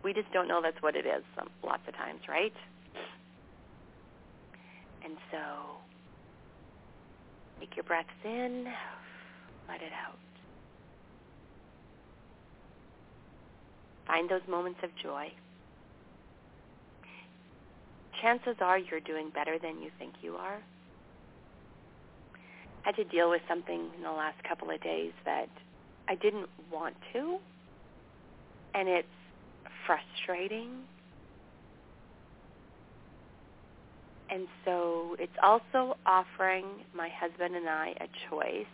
We 0.03 0.13
just 0.13 0.31
don't 0.33 0.47
know 0.47 0.61
that's 0.61 0.81
what 0.81 0.95
it 0.95 1.05
is 1.05 1.23
some, 1.35 1.49
lots 1.63 1.83
of 1.87 1.95
times, 1.95 2.21
right? 2.27 2.53
And 5.03 5.17
so 5.31 5.37
take 7.59 7.75
your 7.75 7.83
breaths 7.83 8.09
in, 8.23 8.65
let 9.67 9.81
it 9.81 9.93
out. 9.93 10.17
Find 14.07 14.29
those 14.29 14.41
moments 14.49 14.79
of 14.83 14.89
joy. 15.01 15.31
Chances 18.21 18.55
are 18.61 18.77
you're 18.77 18.99
doing 18.99 19.29
better 19.33 19.57
than 19.59 19.81
you 19.81 19.89
think 19.99 20.13
you 20.21 20.35
are. 20.35 20.61
I 22.83 22.89
had 22.89 22.95
to 22.97 23.03
deal 23.03 23.29
with 23.29 23.41
something 23.47 23.89
in 23.97 24.03
the 24.03 24.11
last 24.11 24.41
couple 24.47 24.69
of 24.69 24.81
days 24.81 25.11
that 25.25 25.49
I 26.07 26.15
didn't 26.15 26.49
want 26.71 26.95
to, 27.13 27.37
and 28.75 28.87
it's 28.87 29.07
frustrating. 29.85 30.69
And 34.29 34.47
so 34.63 35.15
it's 35.19 35.35
also 35.41 35.97
offering 36.05 36.65
my 36.95 37.09
husband 37.09 37.55
and 37.55 37.67
I 37.67 37.89
a 37.99 38.07
choice 38.29 38.65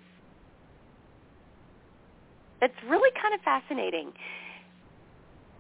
that's 2.60 2.74
really 2.88 3.10
kind 3.22 3.34
of 3.34 3.42
fascinating 3.42 4.14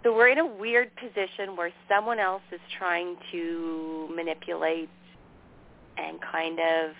so 0.03 0.15
we're 0.15 0.29
in 0.29 0.39
a 0.39 0.45
weird 0.45 0.91
position 0.95 1.55
where 1.55 1.71
someone 1.87 2.19
else 2.19 2.41
is 2.51 2.59
trying 2.77 3.17
to 3.31 4.09
manipulate 4.15 4.89
and 5.97 6.19
kind 6.21 6.59
of 6.59 6.91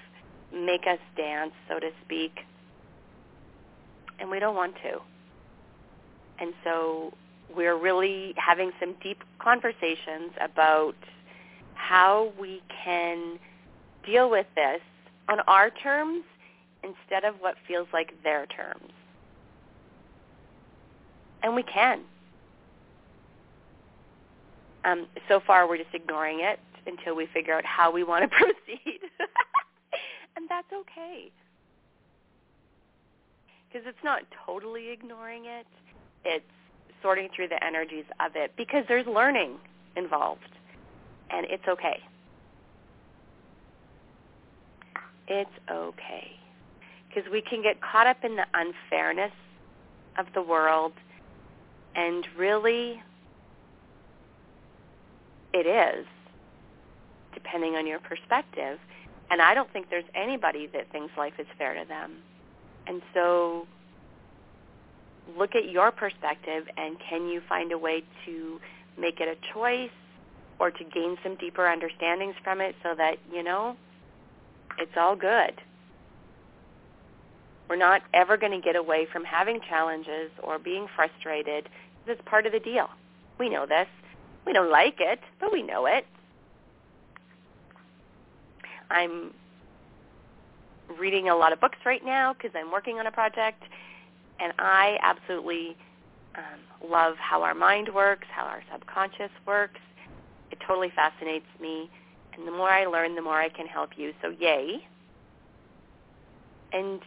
make 0.54 0.82
us 0.82 1.00
dance, 1.18 1.54
so 1.68 1.80
to 1.80 1.90
speak. 2.06 2.32
And 4.20 4.30
we 4.30 4.40
don't 4.40 4.56
want 4.56 4.76
to. 4.84 5.00
And 6.40 6.54
so 6.64 7.14
we're 7.56 7.78
really 7.78 8.36
having 8.38 8.72
some 8.80 8.96
deep 9.02 9.24
conversations 9.40 10.32
about 10.40 10.96
how 11.74 12.32
we 12.40 12.62
can 12.84 13.40
deal 14.06 14.30
with 14.30 14.46
this 14.56 14.82
on 15.28 15.40
our 15.48 15.70
terms 15.70 16.24
instead 16.84 17.24
of 17.24 17.36
what 17.40 17.56
feels 17.68 17.88
like 17.94 18.14
their 18.24 18.46
terms. 18.46 18.92
And 21.44 21.56
we 21.56 21.64
can. 21.64 22.02
Um, 24.84 25.08
so 25.28 25.40
far, 25.46 25.68
we're 25.68 25.78
just 25.78 25.94
ignoring 25.94 26.40
it 26.42 26.60
until 26.88 27.16
we 27.16 27.28
figure 27.34 27.54
out 27.54 27.66
how 27.66 27.92
we 27.92 28.04
want 28.04 28.24
to 28.24 28.28
proceed. 28.38 29.02
And 30.36 30.48
that's 30.50 30.72
okay. 30.74 31.32
Because 33.68 33.88
it's 33.88 34.04
not 34.04 34.24
totally 34.46 34.90
ignoring 34.90 35.46
it. 35.46 35.68
It's 36.26 36.46
sorting 37.02 37.30
through 37.36 37.50
the 37.50 37.64
energies 37.64 38.06
of 38.20 38.36
it 38.36 38.54
because 38.58 38.86
there's 38.88 39.08
learning 39.08 39.58
involved. 39.96 40.50
And 41.30 41.46
it's 41.50 41.68
okay. 41.68 42.00
It's 45.28 45.50
okay. 45.70 46.32
Because 47.08 47.30
we 47.32 47.42
can 47.42 47.62
get 47.62 47.82
caught 47.82 48.08
up 48.08 48.24
in 48.24 48.36
the 48.36 48.46
unfairness 48.54 49.32
of 50.18 50.28
the 50.34 50.42
world 50.42 50.94
and 51.96 52.26
really 52.38 53.02
it 55.54 55.68
is, 55.68 56.06
depending 57.34 57.76
on 57.76 57.88
your 57.88 58.00
perspective. 58.00 58.80
And 59.30 59.42
I 59.42 59.54
don't 59.54 59.72
think 59.72 59.90
there's 59.90 60.06
anybody 60.14 60.68
that 60.74 60.92
thinks 60.92 61.14
life 61.18 61.34
is 61.40 61.48
fair 61.58 61.74
to 61.74 61.88
them. 61.88 62.18
And 62.88 63.02
so 63.14 63.68
look 65.38 65.56
at 65.56 65.70
your 65.70 65.92
perspective 65.92 66.66
and 66.78 66.98
can 67.00 67.30
you 67.30 67.42
find 67.48 67.72
a 67.72 67.78
way 67.78 68.04
to 68.26 68.60
make 68.98 69.20
it 69.20 69.28
a 69.28 69.54
choice 69.54 69.90
or 70.60 70.72
to 70.72 70.84
gain 70.84 71.18
some 71.24 71.36
deeper 71.36 71.68
understandings 71.68 72.36
from 72.44 72.62
it 72.62 72.76
so 72.84 72.94
that, 72.96 73.18
you 73.32 73.42
know, 73.42 73.76
it's 74.78 74.92
all 74.98 75.16
good. 75.16 75.62
We're 77.70 77.78
not 77.78 78.02
ever 78.14 78.36
going 78.36 78.52
to 78.52 78.60
get 78.60 78.76
away 78.76 79.08
from 79.12 79.24
having 79.24 79.62
challenges 79.62 80.30
or 80.44 80.60
being 80.60 80.88
frustrated. 80.94 81.70
It's 82.06 82.22
part 82.26 82.46
of 82.46 82.52
the 82.52 82.60
deal. 82.60 82.90
We 83.40 83.50
know 83.50 83.66
this. 83.66 83.88
We 84.46 84.54
don't 84.54 84.72
like 84.72 84.96
it, 85.00 85.20
but 85.40 85.52
we 85.52 85.62
know 85.62 85.86
it. 85.86 86.06
I'm 88.90 89.34
reading 91.00 91.30
a 91.30 91.36
lot 91.36 91.54
of 91.54 91.62
books 91.62 91.78
right 91.86 92.04
now 92.04 92.34
because 92.34 92.52
I'm 92.56 92.72
working 92.72 93.00
on 93.00 93.08
a 93.08 93.12
project, 93.12 93.64
and 94.40 94.54
I 94.60 94.98
absolutely 95.02 95.76
um, 96.36 96.90
love 96.90 97.16
how 97.18 97.44
our 97.44 97.54
mind 97.54 97.90
works, 97.94 98.28
how 98.32 98.44
our 98.44 98.64
subconscious 98.72 99.32
works. 99.46 99.80
It 100.52 100.60
totally 100.68 100.92
fascinates 100.96 101.46
me, 101.62 101.90
and 102.34 102.48
the 102.48 102.52
more 102.52 102.70
I 102.70 102.86
learn, 102.86 103.16
the 103.16 103.22
more 103.22 103.40
I 103.40 103.50
can 103.50 103.68
help 103.68 103.92
you. 103.96 104.14
So 104.22 104.34
yay! 104.38 104.86
And 106.74 107.02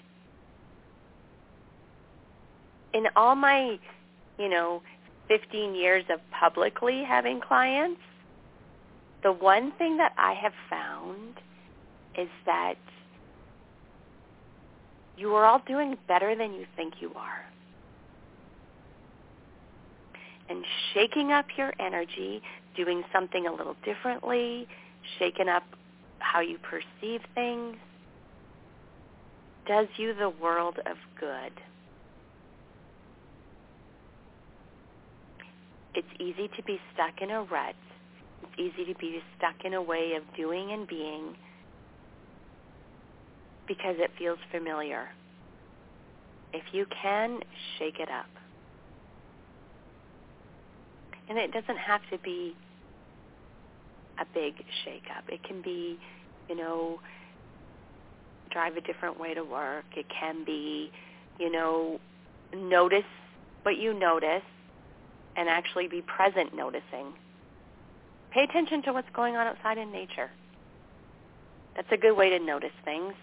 in 2.94 3.07
all 3.16 3.35
my, 3.35 3.79
you 4.38 4.49
know, 4.49 4.83
15 5.29 5.75
years 5.75 6.05
of 6.11 6.21
publicly 6.31 7.03
having 7.07 7.41
clients, 7.41 8.01
the 9.23 9.33
one 9.33 9.73
thing 9.79 9.97
that 9.97 10.13
I 10.19 10.35
have 10.35 10.53
found 10.69 11.35
is 12.17 12.29
that 12.47 12.75
you 15.17 15.35
are 15.35 15.45
all 15.45 15.63
doing 15.67 15.97
better 16.07 16.37
than 16.37 16.53
you 16.53 16.67
think 16.77 16.95
you 17.01 17.13
are. 17.15 17.45
And 20.49 20.65
shaking 20.93 21.33
up 21.33 21.47
your 21.57 21.73
energy, 21.81 22.43
doing 22.77 23.03
something 23.13 23.47
a 23.47 23.53
little 23.53 23.77
differently, 23.85 24.69
shaking 25.19 25.49
up 25.49 25.63
how 26.19 26.41
you 26.41 26.59
perceive 26.59 27.21
things, 27.35 27.77
does 29.67 29.87
you 29.97 30.15
the 30.15 30.29
world 30.29 30.79
of 30.85 30.97
good. 31.19 31.53
It's 35.94 36.09
easy 36.20 36.48
to 36.57 36.62
be 36.64 36.78
stuck 36.92 37.20
in 37.20 37.30
a 37.30 37.42
rut. 37.42 37.74
It's 38.42 38.59
easy 38.59 38.92
to 38.92 38.98
be 38.98 39.20
stuck 39.37 39.64
in 39.64 39.74
a 39.74 39.83
way 39.83 40.14
of 40.16 40.22
doing 40.37 40.72
and 40.72 40.87
being 40.87 41.37
because 43.66 43.96
it 43.98 44.11
feels 44.18 44.38
familiar. 44.50 45.09
If 46.52 46.62
you 46.72 46.87
can, 47.02 47.40
shake 47.78 47.98
it 47.98 48.09
up. 48.11 48.26
And 51.28 51.38
it 51.38 51.52
doesn't 51.52 51.78
have 51.78 52.02
to 52.11 52.18
be 52.18 52.54
a 54.20 54.24
big 54.35 54.54
shake 54.85 55.04
up. 55.16 55.24
It 55.28 55.42
can 55.42 55.62
be, 55.62 55.98
you 56.48 56.57
know, 56.57 57.00
drive 58.50 58.76
a 58.76 58.80
different 58.80 59.18
way 59.18 59.35
to 59.35 59.42
work. 59.42 59.85
It 59.96 60.07
can 60.09 60.44
be, 60.44 60.90
you 61.38 61.50
know, 61.50 61.98
notice 62.54 63.02
what 63.62 63.78
you 63.78 63.98
notice 63.98 64.42
and 65.37 65.49
actually 65.49 65.88
be 65.88 66.03
present 66.03 66.55
noticing. 66.55 67.12
Pay 68.33 68.42
attention 68.44 68.83
to 68.83 68.92
what's 68.92 69.09
going 69.14 69.37
on 69.37 69.47
outside 69.47 69.79
in 69.79 69.92
nature. 69.92 70.31
That's 71.77 71.88
a 71.92 71.97
good 71.97 72.16
way 72.16 72.31
to 72.31 72.38
notice 72.38 72.73
things. 72.85 73.14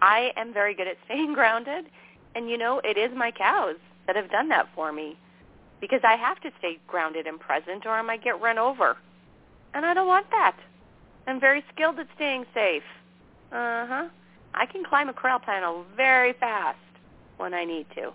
I 0.00 0.32
am 0.36 0.52
very 0.52 0.74
good 0.74 0.88
at 0.88 0.96
staying 1.06 1.32
grounded, 1.34 1.86
and 2.34 2.48
you 2.50 2.58
know, 2.58 2.80
it 2.84 2.96
is 2.98 3.10
my 3.16 3.30
cows 3.30 3.76
that 4.06 4.16
have 4.16 4.30
done 4.30 4.48
that 4.50 4.68
for 4.74 4.92
me 4.92 5.16
because 5.80 6.00
I 6.04 6.16
have 6.16 6.40
to 6.42 6.50
stay 6.58 6.78
grounded 6.86 7.26
and 7.26 7.38
present 7.38 7.86
or 7.86 7.90
I 7.90 8.02
might 8.02 8.22
get 8.24 8.40
run 8.40 8.58
over. 8.58 8.96
And 9.74 9.84
I 9.84 9.92
don't 9.94 10.06
want 10.06 10.26
that. 10.30 10.56
I'm 11.26 11.40
very 11.40 11.64
skilled 11.74 11.98
at 11.98 12.06
staying 12.14 12.44
safe. 12.54 12.82
Uh-huh. 13.52 14.08
I 14.54 14.66
can 14.66 14.84
climb 14.84 15.08
a 15.08 15.12
corral 15.12 15.40
panel 15.40 15.84
very 15.96 16.32
fast 16.34 16.78
when 17.38 17.54
I 17.54 17.64
need 17.64 17.86
to. 17.96 18.12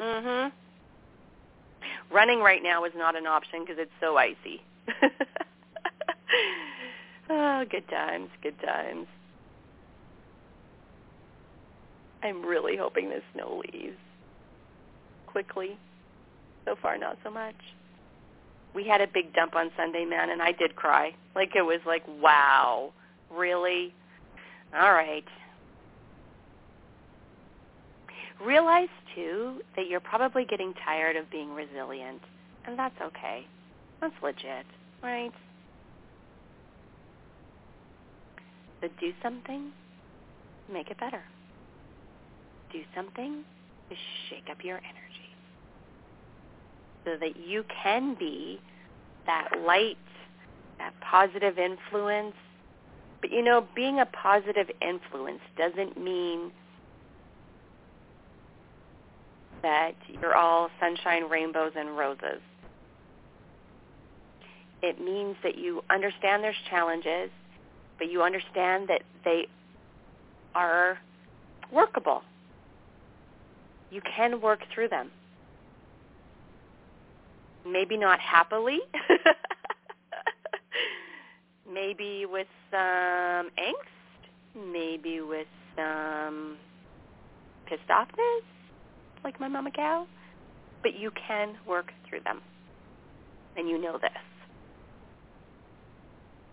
Mhm. 0.00 0.52
Running 2.10 2.40
right 2.40 2.62
now 2.62 2.84
is 2.84 2.92
not 2.96 3.16
an 3.16 3.26
option 3.26 3.60
because 3.60 3.76
it's 3.78 3.90
so 4.00 4.16
icy. 4.16 4.62
oh, 7.30 7.64
good 7.70 7.88
times, 7.88 8.30
good 8.42 8.58
times. 8.64 9.06
I'm 12.22 12.44
really 12.44 12.76
hoping 12.76 13.10
the 13.10 13.20
snow 13.34 13.62
leaves 13.72 13.96
quickly. 15.26 15.78
So 16.64 16.76
far, 16.80 16.98
not 16.98 17.18
so 17.22 17.30
much. 17.30 17.54
We 18.74 18.84
had 18.86 19.00
a 19.00 19.06
big 19.06 19.34
dump 19.34 19.54
on 19.54 19.70
Sunday, 19.76 20.04
man, 20.04 20.30
and 20.30 20.42
I 20.42 20.52
did 20.52 20.76
cry. 20.76 21.14
Like 21.34 21.54
it 21.54 21.62
was 21.62 21.80
like, 21.86 22.02
wow, 22.20 22.92
really? 23.30 23.94
All 24.74 24.92
right. 24.92 25.24
Realize, 28.44 28.88
too, 29.14 29.60
that 29.76 29.88
you're 29.88 30.00
probably 30.00 30.44
getting 30.44 30.72
tired 30.84 31.16
of 31.16 31.30
being 31.30 31.52
resilient, 31.52 32.22
and 32.66 32.78
that's 32.78 32.94
okay. 33.02 33.44
That's 34.00 34.14
legit, 34.22 34.66
right? 35.02 35.32
But 38.80 38.90
do 39.00 39.12
something, 39.22 39.72
make 40.72 40.90
it 40.90 40.98
better. 41.00 41.22
Do 42.72 42.82
something 42.94 43.42
to 43.90 43.96
shake 44.28 44.44
up 44.50 44.58
your 44.62 44.76
energy 44.76 45.08
so 47.04 47.16
that 47.18 47.36
you 47.36 47.64
can 47.82 48.14
be 48.18 48.60
that 49.26 49.48
light, 49.66 49.96
that 50.78 50.92
positive 51.00 51.58
influence. 51.58 52.34
But 53.20 53.32
you 53.32 53.42
know, 53.42 53.66
being 53.74 54.00
a 54.00 54.06
positive 54.06 54.68
influence 54.80 55.40
doesn't 55.56 56.00
mean 56.02 56.52
that 59.62 59.92
you're 60.20 60.36
all 60.36 60.70
sunshine, 60.80 61.28
rainbows, 61.28 61.72
and 61.76 61.96
roses. 61.96 62.40
It 64.82 65.00
means 65.00 65.36
that 65.42 65.58
you 65.58 65.82
understand 65.90 66.44
there's 66.44 66.56
challenges, 66.70 67.30
but 67.98 68.10
you 68.10 68.22
understand 68.22 68.88
that 68.88 69.02
they 69.24 69.48
are 70.54 70.98
workable. 71.72 72.22
You 73.90 74.00
can 74.16 74.40
work 74.40 74.60
through 74.72 74.88
them. 74.88 75.10
Maybe 77.66 77.96
not 77.96 78.20
happily. 78.20 78.78
maybe 81.72 82.26
with 82.26 82.46
some 82.70 83.50
angst. 83.58 83.94
Maybe 84.54 85.20
with 85.20 85.46
some 85.76 86.56
pissed 87.66 87.88
offness 87.90 88.42
like 89.24 89.40
my 89.40 89.48
mama 89.48 89.70
cow, 89.70 90.06
but 90.82 90.94
you 90.94 91.10
can 91.26 91.54
work 91.66 91.92
through 92.08 92.20
them. 92.24 92.40
And 93.56 93.68
you 93.68 93.80
know 93.80 93.98
this. 93.98 94.10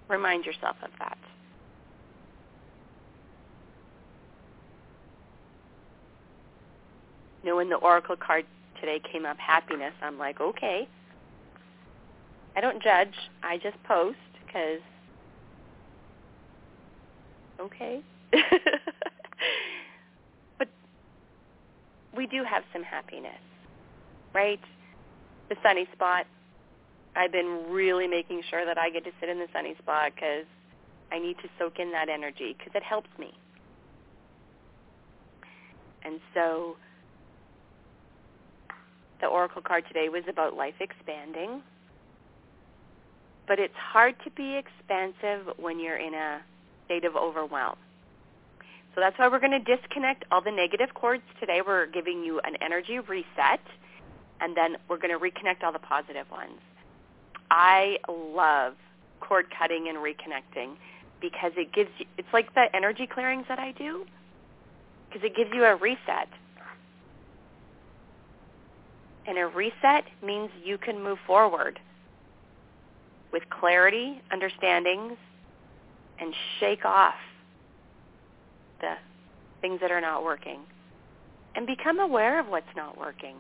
Remind 0.10 0.45
yourself 0.45 0.75
of 0.84 0.89
that. 0.99 1.17
You 7.43 7.51
know, 7.51 7.56
when 7.58 7.69
the 7.69 7.75
oracle 7.75 8.15
card 8.15 8.45
today 8.80 8.99
came 9.12 9.25
up, 9.25 9.38
happiness, 9.38 9.93
I'm 10.01 10.17
like, 10.17 10.41
okay. 10.41 10.88
I 12.56 12.62
don't 12.62 12.82
judge. 12.82 13.13
I 13.43 13.58
just 13.58 13.82
post 13.84 14.17
because, 14.45 14.80
okay. 17.60 18.01
we 22.15 22.28
do 22.28 22.43
have 22.43 22.63
some 22.73 22.84
happiness, 22.84 23.41
right? 24.34 24.60
The 25.49 25.56
sunny 25.63 25.88
spot. 25.93 26.25
I've 27.15 27.32
been 27.32 27.65
really 27.69 28.08
making 28.08 28.41
sure 28.49 28.65
that 28.65 28.78
I 28.78 28.89
get 28.89 29.04
to 29.06 29.12
sit 29.19 29.30
in 29.30 29.39
the 29.39 29.47
sunny 29.54 29.75
spot 29.82 30.12
because 30.15 30.45
I 31.12 31.19
need 31.19 31.38
to 31.38 31.49
soak 31.58 31.80
in 31.80 31.91
that 31.91 32.10
energy 32.10 32.56
because 32.58 32.73
it 32.75 32.84
helps 32.84 33.10
me. 33.17 33.34
And 36.04 36.19
so 36.34 36.75
the 39.21 39.28
oracle 39.28 39.62
card 39.62 39.86
today 39.88 40.10
was 40.10 40.23
about 40.30 40.56
life 40.56 40.75
expanding. 40.80 41.62
But 43.47 43.60
it's 43.60 43.75
hard 43.75 44.15
to 44.23 44.32
be 44.32 44.58
expansive 44.58 45.54
when 45.58 45.80
you're 45.80 45.97
in 45.97 46.13
a 46.13 46.41
state 46.86 47.06
of 47.06 47.15
overwhelm. 47.15 47.78
So 48.95 49.01
that's 49.01 49.19
why 49.19 49.27
we're 49.27 49.41
going 49.41 49.51
to 49.51 49.75
disconnect 49.75 50.23
all 50.31 50.41
the 50.41 50.51
negative 50.51 50.93
cords 50.93 51.23
today. 51.41 51.62
We're 51.65 51.86
giving 51.86 52.23
you 52.23 52.39
an 52.45 52.55
energy 52.62 52.97
reset, 52.99 53.60
and 54.39 54.55
then 54.55 54.77
we're 54.88 54.97
going 54.97 55.12
to 55.12 55.19
reconnect 55.19 55.63
all 55.63 55.73
the 55.73 55.79
positive 55.79 56.31
ones. 56.31 56.62
I 57.51 57.97
love 58.08 58.75
cord 59.19 59.47
cutting 59.58 59.89
and 59.89 59.97
reconnecting 59.97 60.75
because 61.19 61.51
it 61.58 61.73
gives 61.73 61.89
you, 61.97 62.05
it's 62.17 62.27
like 62.31 62.53
the 62.55 62.73
energy 62.73 63.05
clearings 63.05 63.45
that 63.49 63.60
I 63.60 63.73
do 63.73 64.05
because 65.10 65.25
it 65.25 65.36
gives 65.36 65.51
you 65.53 65.65
a 65.65 65.75
reset. 65.75 66.29
And 69.27 69.38
a 69.38 69.47
reset 69.47 70.05
means 70.23 70.49
you 70.63 70.77
can 70.77 71.03
move 71.03 71.17
forward 71.27 71.79
with 73.34 73.43
clarity, 73.49 74.21
understandings, 74.31 75.17
and 76.19 76.34
shake 76.60 76.86
off 76.86 77.15
the 78.81 78.93
things 79.61 79.79
that 79.81 79.91
are 79.91 80.01
not 80.01 80.23
working 80.23 80.59
and 81.55 81.65
become 81.65 81.99
aware 81.99 82.39
of 82.39 82.47
what's 82.47 82.75
not 82.75 82.97
working. 82.97 83.35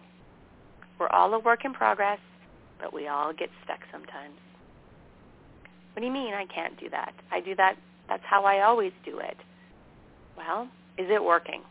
We're 0.99 1.09
all 1.09 1.33
a 1.33 1.39
work 1.39 1.65
in 1.65 1.73
progress, 1.73 2.19
but 2.79 2.93
we 2.93 3.07
all 3.07 3.33
get 3.33 3.49
stuck 3.63 3.79
sometimes. 3.91 4.35
What 5.93 5.99
do 6.01 6.05
you 6.05 6.13
mean 6.13 6.33
I 6.33 6.45
can't 6.45 6.79
do 6.79 6.89
that? 6.89 7.13
I 7.31 7.41
do 7.41 7.55
that. 7.55 7.75
That's 8.07 8.23
how 8.29 8.43
I 8.43 8.61
always 8.61 8.91
do 9.03 9.19
it. 9.19 9.37
Well, 10.37 10.67
is 10.97 11.07
it 11.09 11.23
working? 11.23 11.61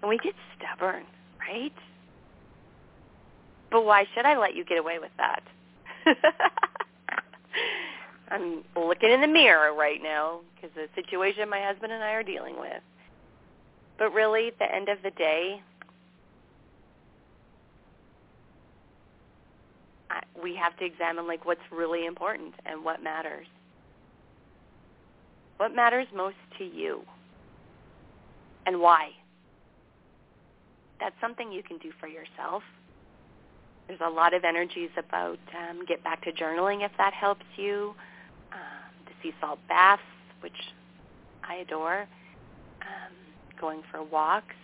And 0.00 0.08
we 0.08 0.18
get 0.18 0.34
stubborn, 0.56 1.04
right? 1.38 1.72
But 3.70 3.84
why 3.84 4.04
should 4.14 4.26
I 4.26 4.36
let 4.38 4.54
you 4.54 4.64
get 4.64 4.78
away 4.78 4.98
with 4.98 5.12
that? 5.16 5.42
I'm 8.32 8.64
looking 8.74 9.10
in 9.10 9.20
the 9.20 9.28
mirror 9.28 9.74
right 9.74 10.02
now 10.02 10.40
because 10.54 10.70
the 10.74 10.88
situation 11.00 11.48
my 11.50 11.60
husband 11.60 11.92
and 11.92 12.02
I 12.02 12.12
are 12.12 12.22
dealing 12.22 12.58
with. 12.58 12.82
But 13.98 14.12
really, 14.14 14.48
at 14.48 14.58
the 14.58 14.74
end 14.74 14.88
of 14.88 14.98
the 15.04 15.10
day, 15.10 15.60
we 20.42 20.56
have 20.56 20.76
to 20.78 20.84
examine 20.84 21.26
like 21.26 21.44
what's 21.44 21.60
really 21.70 22.06
important 22.06 22.54
and 22.64 22.84
what 22.84 23.02
matters. 23.02 23.46
What 25.58 25.74
matters 25.74 26.06
most 26.14 26.36
to 26.58 26.64
you 26.64 27.02
and 28.66 28.80
why? 28.80 29.10
That's 31.00 31.14
something 31.20 31.52
you 31.52 31.62
can 31.62 31.78
do 31.78 31.90
for 32.00 32.06
yourself. 32.06 32.62
There's 33.86 34.00
a 34.04 34.10
lot 34.10 34.34
of 34.34 34.44
energies 34.44 34.90
about 34.96 35.38
um, 35.56 35.84
get 35.86 36.02
back 36.02 36.22
to 36.24 36.32
journaling 36.32 36.84
if 36.84 36.92
that 36.98 37.12
helps 37.12 37.44
you. 37.56 37.94
Sea 39.22 39.32
salt 39.40 39.58
baths, 39.68 40.02
which 40.40 40.52
I 41.42 41.56
adore. 41.56 42.06
Um, 42.80 43.14
going 43.60 43.82
for 43.90 44.02
walks. 44.02 44.54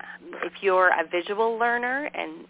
Um, 0.00 0.34
if 0.42 0.52
you're 0.62 0.88
a 0.88 1.06
visual 1.06 1.58
learner 1.58 2.10
and 2.14 2.46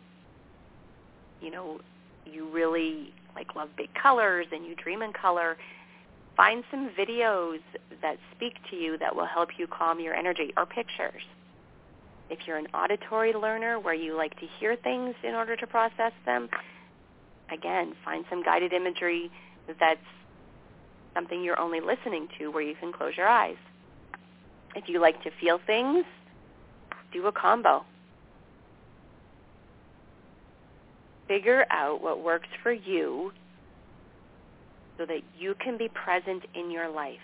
you 1.42 1.51
know, 1.51 1.81
you 2.25 2.49
really 2.51 3.12
like 3.35 3.55
love 3.57 3.68
big 3.77 3.88
colors 4.01 4.47
and 4.53 4.64
you 4.64 4.75
dream 4.77 5.03
in 5.03 5.12
color, 5.12 5.57
find 6.37 6.64
some 6.71 6.90
videos 6.99 7.59
that 8.01 8.16
speak 8.35 8.55
to 8.71 8.77
you 8.77 8.97
that 8.99 9.14
will 9.14 9.27
help 9.27 9.51
you 9.59 9.66
calm 9.66 10.01
your 10.01 10.14
energy 10.14 10.53
or 10.57 10.64
pictures. 10.64 11.23
If 12.31 12.38
you're 12.47 12.57
an 12.57 12.68
auditory 12.73 13.35
learner 13.35 13.79
where 13.79 13.95
you 13.95 14.16
like 14.16 14.38
to 14.40 14.47
hear 14.59 14.77
things 14.77 15.14
in 15.23 15.35
order 15.35 15.57
to 15.57 15.66
process 15.66 16.12
them, 16.25 16.49
again, 17.51 17.95
find 18.05 18.25
some 18.31 18.42
guided 18.42 18.73
imagery 18.73 19.31
that's 19.66 20.01
something 21.14 21.42
you're 21.42 21.61
only 21.61 21.81
listening 21.81 22.29
to 22.38 22.48
where 22.48 22.62
you 22.62 22.75
can 22.75 22.92
close 22.92 23.12
your 23.16 23.29
eyes. 23.29 23.57
If 24.75 24.88
you 24.88 25.01
like 25.01 25.22
to 25.25 25.31
feel 25.40 25.61
things, 25.66 26.05
do 27.12 27.27
a 27.27 27.33
combo. 27.33 27.85
figure 31.33 31.64
out 31.70 32.03
what 32.03 32.22
works 32.22 32.48
for 32.62 32.72
you 32.72 33.33
so 34.98 35.07
that 35.07 35.20
you 35.38 35.55
can 35.55 35.79
be 35.79 35.88
present 35.88 36.42
in 36.55 36.70
your 36.70 36.90
life. 36.90 37.16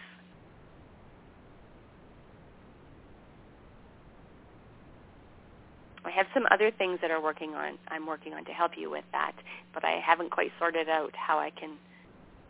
I 6.05 6.11
have 6.11 6.27
some 6.33 6.45
other 6.51 6.71
things 6.71 7.01
that 7.03 7.11
are 7.11 7.23
working 7.23 7.55
on 7.55 7.77
I'm 7.89 8.07
working 8.07 8.33
on 8.33 8.47
to 8.47 8.53
help 8.53 8.73
you 8.79 8.91
with 8.91 9.05
that, 9.13 9.33
but 9.75 9.85
I 9.85 10.01
haven't 10.05 10.31
quite 10.31 10.53
sorted 10.59 10.89
out 10.89 11.15
how 11.15 11.39
I 11.39 11.51
can 11.51 11.77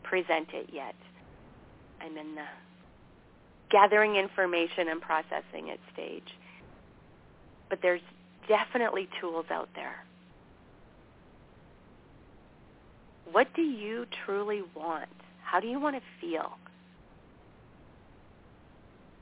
present 0.09 0.49
it 0.53 0.71
yet. 0.73 0.95
I'm 2.01 2.17
in 2.17 2.35
the 2.35 2.47
gathering 3.71 4.17
information 4.17 4.89
and 4.89 5.01
processing 5.01 5.69
it 5.69 5.81
stage. 5.93 6.35
But 7.69 7.81
there's 7.83 8.01
definitely 8.49 9.09
tools 9.21 9.47
out 9.51 9.69
there. 9.75 10.05
What 13.31 13.49
do 13.55 13.63
you 13.63 14.07
truly 14.25 14.63
want? 14.75 15.09
How 15.45 15.61
do 15.61 15.67
you 15.67 15.79
want 15.79 15.97
to 15.97 16.03
feel? 16.21 16.53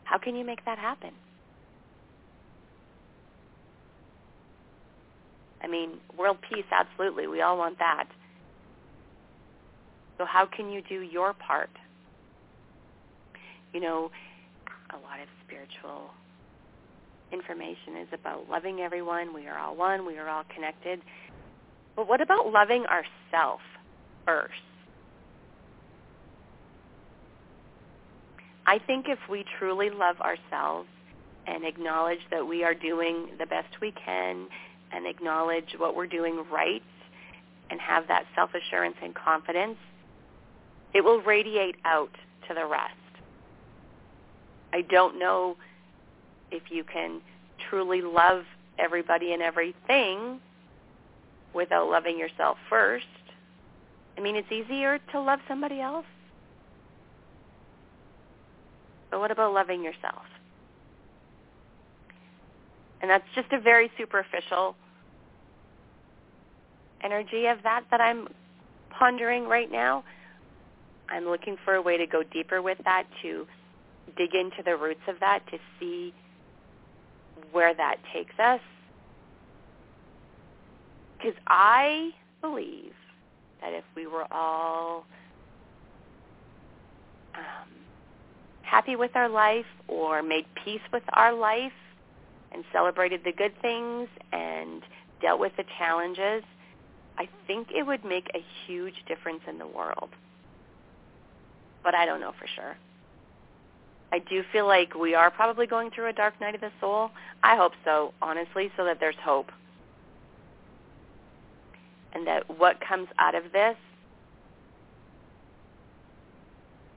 How 0.04 0.18
can 0.18 0.36
you 0.36 0.44
make 0.44 0.64
that 0.64 0.78
happen? 0.78 1.10
I 5.60 5.66
mean, 5.66 5.90
world 6.16 6.38
peace, 6.48 6.64
absolutely. 6.70 7.26
We 7.26 7.42
all 7.42 7.58
want 7.58 7.78
that. 7.80 8.06
So 10.18 10.24
how 10.24 10.46
can 10.46 10.70
you 10.70 10.82
do 10.88 11.00
your 11.00 11.34
part? 11.34 11.70
You 13.72 13.80
know, 13.80 14.10
a 14.90 14.96
lot 14.96 15.20
of 15.20 15.28
spiritual 15.46 16.10
information 17.32 17.96
is 18.00 18.08
about 18.12 18.48
loving 18.48 18.80
everyone. 18.80 19.34
We 19.34 19.46
are 19.46 19.58
all 19.58 19.76
one. 19.76 20.06
We 20.06 20.18
are 20.18 20.28
all 20.28 20.44
connected. 20.54 21.00
But 21.94 22.08
what 22.08 22.20
about 22.20 22.52
loving 22.52 22.84
ourselves? 22.86 23.62
first. 24.26 24.52
I 28.66 28.78
think 28.84 29.06
if 29.08 29.20
we 29.30 29.44
truly 29.58 29.88
love 29.90 30.16
ourselves 30.20 30.88
and 31.46 31.64
acknowledge 31.64 32.18
that 32.32 32.44
we 32.44 32.64
are 32.64 32.74
doing 32.74 33.28
the 33.38 33.46
best 33.46 33.68
we 33.80 33.92
can 33.92 34.48
and 34.92 35.06
acknowledge 35.06 35.76
what 35.78 35.94
we're 35.94 36.08
doing 36.08 36.44
right 36.52 36.82
and 37.70 37.80
have 37.80 38.08
that 38.08 38.24
self-assurance 38.34 38.96
and 39.00 39.14
confidence, 39.14 39.78
it 40.96 41.04
will 41.04 41.20
radiate 41.20 41.76
out 41.84 42.08
to 42.48 42.54
the 42.54 42.64
rest. 42.64 42.94
I 44.72 44.80
don't 44.80 45.18
know 45.18 45.58
if 46.50 46.62
you 46.70 46.84
can 46.84 47.20
truly 47.68 48.00
love 48.00 48.44
everybody 48.78 49.34
and 49.34 49.42
everything 49.42 50.40
without 51.52 51.90
loving 51.90 52.18
yourself 52.18 52.56
first. 52.70 53.04
I 54.16 54.22
mean, 54.22 54.36
it's 54.36 54.50
easier 54.50 54.98
to 55.12 55.20
love 55.20 55.40
somebody 55.46 55.82
else. 55.82 56.06
But 59.10 59.20
what 59.20 59.30
about 59.30 59.52
loving 59.52 59.84
yourself? 59.84 60.24
And 63.02 63.10
that's 63.10 63.26
just 63.34 63.52
a 63.52 63.60
very 63.60 63.92
superficial 63.98 64.74
energy 67.04 67.48
of 67.48 67.58
that 67.64 67.84
that 67.90 68.00
I'm 68.00 68.28
pondering 68.88 69.44
right 69.44 69.70
now. 69.70 70.02
I'm 71.08 71.24
looking 71.24 71.56
for 71.64 71.74
a 71.74 71.82
way 71.82 71.96
to 71.96 72.06
go 72.06 72.22
deeper 72.22 72.62
with 72.62 72.78
that, 72.84 73.04
to 73.22 73.46
dig 74.16 74.34
into 74.34 74.62
the 74.64 74.76
roots 74.76 75.00
of 75.08 75.20
that, 75.20 75.40
to 75.50 75.58
see 75.78 76.12
where 77.52 77.74
that 77.74 77.96
takes 78.12 78.38
us. 78.38 78.60
Because 81.16 81.36
I 81.46 82.10
believe 82.40 82.92
that 83.60 83.72
if 83.72 83.84
we 83.94 84.06
were 84.06 84.26
all 84.30 85.06
um, 87.34 87.70
happy 88.62 88.96
with 88.96 89.14
our 89.14 89.28
life 89.28 89.66
or 89.88 90.22
made 90.22 90.46
peace 90.64 90.80
with 90.92 91.02
our 91.12 91.32
life 91.32 91.72
and 92.52 92.64
celebrated 92.72 93.20
the 93.24 93.32
good 93.32 93.52
things 93.62 94.08
and 94.32 94.82
dealt 95.20 95.40
with 95.40 95.52
the 95.56 95.64
challenges, 95.78 96.42
I 97.18 97.28
think 97.46 97.68
it 97.74 97.84
would 97.84 98.04
make 98.04 98.28
a 98.34 98.44
huge 98.66 98.94
difference 99.08 99.40
in 99.48 99.58
the 99.58 99.66
world. 99.66 100.10
But 101.86 101.94
I 101.94 102.04
don't 102.04 102.20
know 102.20 102.32
for 102.36 102.48
sure. 102.56 102.76
I 104.12 104.18
do 104.18 104.42
feel 104.52 104.66
like 104.66 104.96
we 104.96 105.14
are 105.14 105.30
probably 105.30 105.68
going 105.68 105.92
through 105.92 106.08
a 106.08 106.12
dark 106.12 106.40
night 106.40 106.56
of 106.56 106.60
the 106.60 106.72
soul. 106.80 107.10
I 107.44 107.56
hope 107.56 107.72
so, 107.84 108.12
honestly, 108.20 108.72
so 108.76 108.84
that 108.84 108.98
there's 108.98 109.16
hope 109.22 109.52
and 112.12 112.26
that 112.26 112.58
what 112.58 112.80
comes 112.80 113.08
out 113.18 113.36
of 113.36 113.44
this 113.52 113.76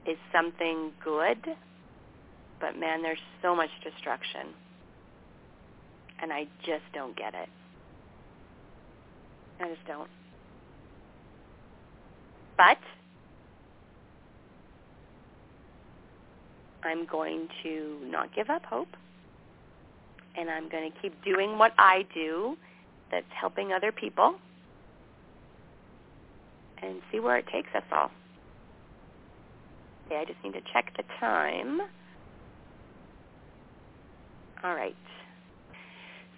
is 0.06 0.16
something 0.32 0.90
good, 1.04 1.38
but 2.60 2.76
man, 2.76 3.02
there's 3.02 3.18
so 3.42 3.54
much 3.54 3.70
destruction. 3.84 4.48
And 6.20 6.32
I 6.32 6.46
just 6.66 6.82
don't 6.92 7.16
get 7.16 7.34
it. 7.34 7.48
I 9.60 9.68
just 9.68 9.86
don't. 9.86 10.08
But 12.56 12.78
I'm 16.82 17.06
going 17.06 17.48
to 17.62 17.98
not 18.04 18.34
give 18.34 18.50
up 18.50 18.64
hope. 18.64 18.88
And 20.36 20.48
I'm 20.48 20.68
going 20.68 20.90
to 20.90 20.98
keep 21.00 21.24
doing 21.24 21.58
what 21.58 21.72
I 21.78 22.06
do 22.14 22.56
that's 23.10 23.26
helping 23.38 23.72
other 23.72 23.92
people 23.92 24.36
and 26.82 27.02
see 27.10 27.20
where 27.20 27.36
it 27.36 27.46
takes 27.52 27.68
us 27.74 27.82
all. 27.92 28.10
Okay, 30.06 30.16
I 30.20 30.24
just 30.24 30.42
need 30.42 30.54
to 30.54 30.62
check 30.72 30.92
the 30.96 31.04
time. 31.18 31.80
All 34.62 34.74
right. 34.74 34.96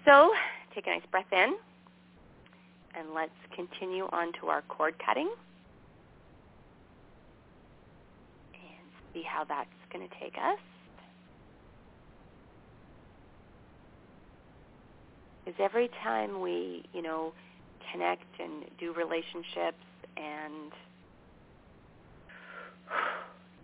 So 0.05 0.31
take 0.75 0.87
a 0.87 0.91
nice 0.91 1.01
breath 1.11 1.31
in, 1.31 1.55
and 2.95 3.13
let's 3.13 3.31
continue 3.55 4.05
on 4.11 4.33
to 4.41 4.47
our 4.47 4.61
cord 4.63 4.95
cutting 5.03 5.29
and 8.53 8.89
see 9.13 9.23
how 9.23 9.43
that's 9.43 9.69
going 9.91 10.07
to 10.07 10.15
take 10.19 10.35
us. 10.37 10.59
Is 15.45 15.55
every 15.59 15.89
time 16.01 16.39
we, 16.41 16.85
you 16.93 17.01
know, 17.01 17.33
connect 17.91 18.23
and 18.39 18.63
do 18.79 18.93
relationships 18.93 19.83
and 20.15 20.71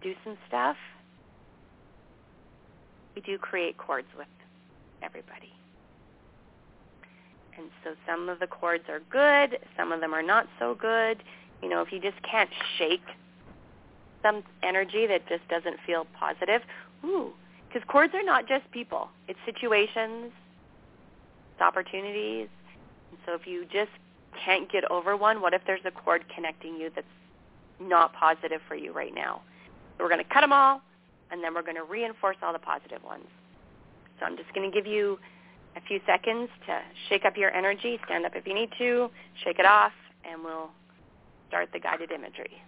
do 0.03 0.13
some 0.23 0.37
stuff, 0.47 0.75
we 3.15 3.21
do 3.21 3.37
create 3.37 3.77
cords 3.77 4.07
with 4.17 4.27
everybody. 5.01 5.53
And 7.57 7.69
so 7.83 7.91
some 8.07 8.29
of 8.29 8.39
the 8.39 8.47
cords 8.47 8.85
are 8.89 9.01
good, 9.11 9.59
some 9.77 9.91
of 9.91 9.99
them 9.99 10.13
are 10.13 10.23
not 10.23 10.47
so 10.59 10.75
good. 10.75 11.23
You 11.61 11.69
know, 11.69 11.81
if 11.81 11.91
you 11.91 11.99
just 11.99 12.21
can't 12.23 12.49
shake 12.77 13.03
some 14.21 14.43
energy 14.63 15.07
that 15.07 15.27
just 15.27 15.47
doesn't 15.47 15.77
feel 15.85 16.05
positive, 16.17 16.61
ooh, 17.05 17.31
because 17.67 17.87
cords 17.87 18.13
are 18.13 18.23
not 18.23 18.47
just 18.47 18.69
people. 18.71 19.09
It's 19.27 19.39
situations, 19.45 20.31
it's 21.53 21.61
opportunities. 21.61 22.47
And 23.11 23.19
so 23.25 23.33
if 23.33 23.47
you 23.47 23.65
just 23.65 23.91
can't 24.45 24.71
get 24.71 24.89
over 24.91 25.15
one, 25.15 25.41
what 25.41 25.53
if 25.53 25.61
there's 25.65 25.81
a 25.85 25.91
cord 25.91 26.23
connecting 26.33 26.75
you 26.75 26.91
that's 26.93 27.07
not 27.79 28.13
positive 28.13 28.61
for 28.67 28.75
you 28.75 28.91
right 28.91 29.13
now? 29.13 29.41
So 29.97 30.03
we're 30.03 30.09
going 30.09 30.23
to 30.23 30.33
cut 30.33 30.41
them 30.41 30.53
all, 30.53 30.81
and 31.31 31.43
then 31.43 31.53
we're 31.53 31.63
going 31.63 31.75
to 31.75 31.83
reinforce 31.83 32.37
all 32.43 32.53
the 32.53 32.59
positive 32.59 33.03
ones. 33.03 33.25
So 34.19 34.25
I'm 34.25 34.37
just 34.37 34.53
going 34.53 34.69
to 34.69 34.75
give 34.75 34.85
you 34.85 35.17
a 35.75 35.81
few 35.81 35.99
seconds 36.05 36.49
to 36.67 36.81
shake 37.07 37.25
up 37.25 37.37
your 37.37 37.51
energy. 37.51 37.99
Stand 38.05 38.25
up 38.25 38.35
if 38.35 38.45
you 38.47 38.53
need 38.53 38.69
to, 38.77 39.09
shake 39.43 39.59
it 39.59 39.65
off, 39.65 39.93
and 40.29 40.43
we'll 40.43 40.69
start 41.47 41.69
the 41.73 41.79
guided 41.79 42.11
imagery. 42.11 42.61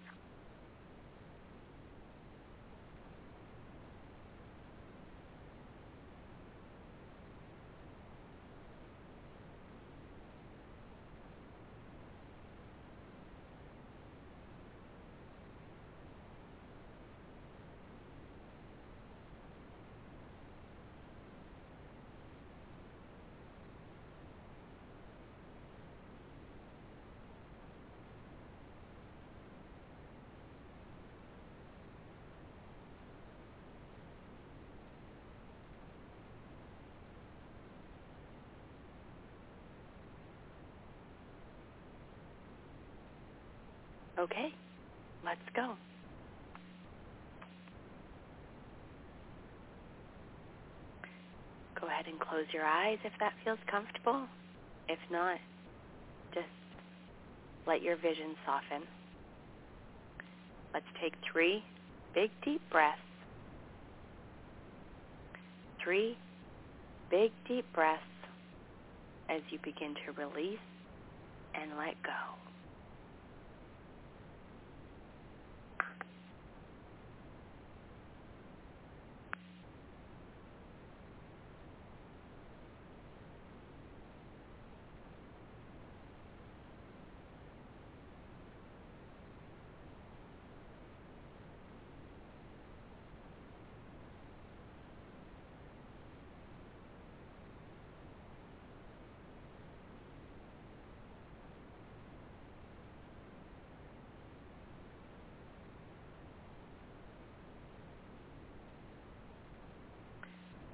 Okay, 44.22 44.54
let's 45.26 45.40
go. 45.56 45.74
Go 51.80 51.88
ahead 51.88 52.06
and 52.06 52.20
close 52.20 52.46
your 52.54 52.64
eyes 52.64 53.00
if 53.04 53.14
that 53.20 53.34
feels 53.44 53.58
comfortable. 53.66 54.28
If 54.88 55.00
not, 55.12 55.40
just 56.36 56.46
let 57.66 57.82
your 57.82 57.96
vision 57.96 58.36
soften. 58.46 58.86
Let's 60.72 60.86
take 61.02 61.14
three 61.32 61.64
big 62.14 62.30
deep 62.46 62.62
breaths. 62.70 63.00
Three 65.84 66.16
big 67.10 67.32
deep 67.48 67.66
breaths 67.74 68.04
as 69.30 69.42
you 69.50 69.58
begin 69.64 69.96
to 70.06 70.12
release 70.12 70.60
and 71.56 71.76
let 71.76 71.96
go. 72.04 72.51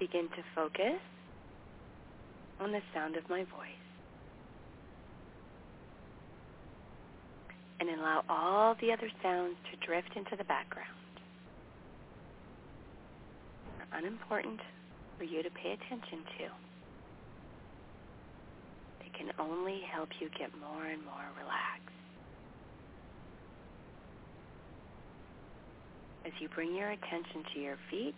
Begin 0.08 0.30
to 0.30 0.43
focus 0.56 1.00
on 2.60 2.72
the 2.72 2.80
sound 2.93 3.15
of 3.15 3.30
my 3.30 3.43
voice. 3.43 3.84
And 7.80 7.89
allow 7.89 8.24
all 8.30 8.76
the 8.82 8.91
other 8.91 9.10
sounds 9.22 9.56
to 9.72 9.86
drift 9.86 10.10
into 10.15 10.36
the 10.36 10.43
background. 10.46 10.88
They're 13.78 14.00
unimportant 14.00 14.60
for 15.17 15.26
you 15.26 15.43
to 15.43 15.50
pay 15.50 15.74
attention 15.74 16.20
to. 16.39 16.46
They 19.00 19.17
can 19.17 19.32
only 19.39 19.82
help 19.91 20.10
you 20.20 20.30
get 20.39 20.50
more 20.60 20.86
and 20.86 21.04
more 21.04 21.28
relaxed. 21.38 21.84
As 26.26 26.32
you 26.39 26.50
bring 26.50 26.76
your 26.76 26.89
attention 26.89 27.43
to 27.54 27.60
your 27.60 27.78
feet, 27.91 28.15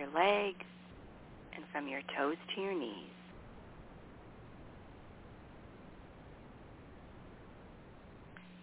your 0.00 0.08
legs, 0.08 0.64
and 1.54 1.64
from 1.72 1.86
your 1.86 2.00
toes 2.16 2.36
to 2.54 2.60
your 2.62 2.74
knees. 2.74 3.12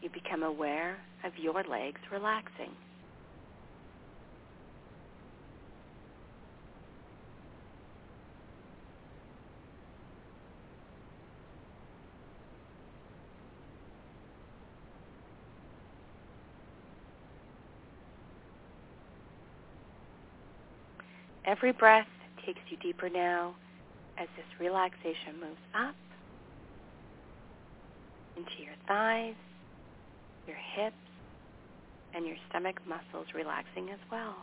You 0.01 0.09
become 0.09 0.41
aware 0.41 0.97
of 1.23 1.33
your 1.37 1.63
legs 1.63 1.99
relaxing. 2.11 2.71
Every 21.47 21.71
breath 21.71 22.07
takes 22.45 22.59
you 22.69 22.75
deeper 22.77 23.09
now 23.09 23.55
as 24.19 24.27
this 24.35 24.45
relaxation 24.59 25.39
moves 25.39 25.61
up 25.73 25.95
into 28.35 28.51
your 28.61 28.73
thighs, 28.85 29.33
your 30.45 30.57
hips, 30.75 30.95
and 32.13 32.25
your 32.25 32.35
stomach 32.49 32.75
muscles 32.85 33.27
relaxing 33.33 33.89
as 33.91 33.99
well. 34.11 34.35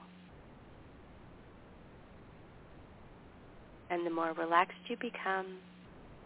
And 3.90 4.06
the 4.06 4.10
more 4.10 4.32
relaxed 4.32 4.78
you 4.88 4.96
become, 4.96 5.58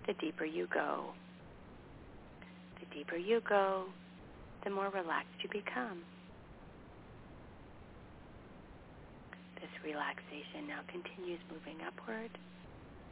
the 0.07 0.15
deeper 0.15 0.45
you 0.45 0.69
go. 0.73 1.07
The 2.79 2.97
deeper 2.97 3.17
you 3.17 3.41
go, 3.49 3.87
the 4.63 4.71
more 4.71 4.91
relaxed 4.91 5.43
you 5.43 5.51
become. 5.51 6.05
This 9.61 9.71
relaxation 9.83 10.69
now 10.69 10.81
continues 10.87 11.41
moving 11.51 11.83
upward 11.83 12.31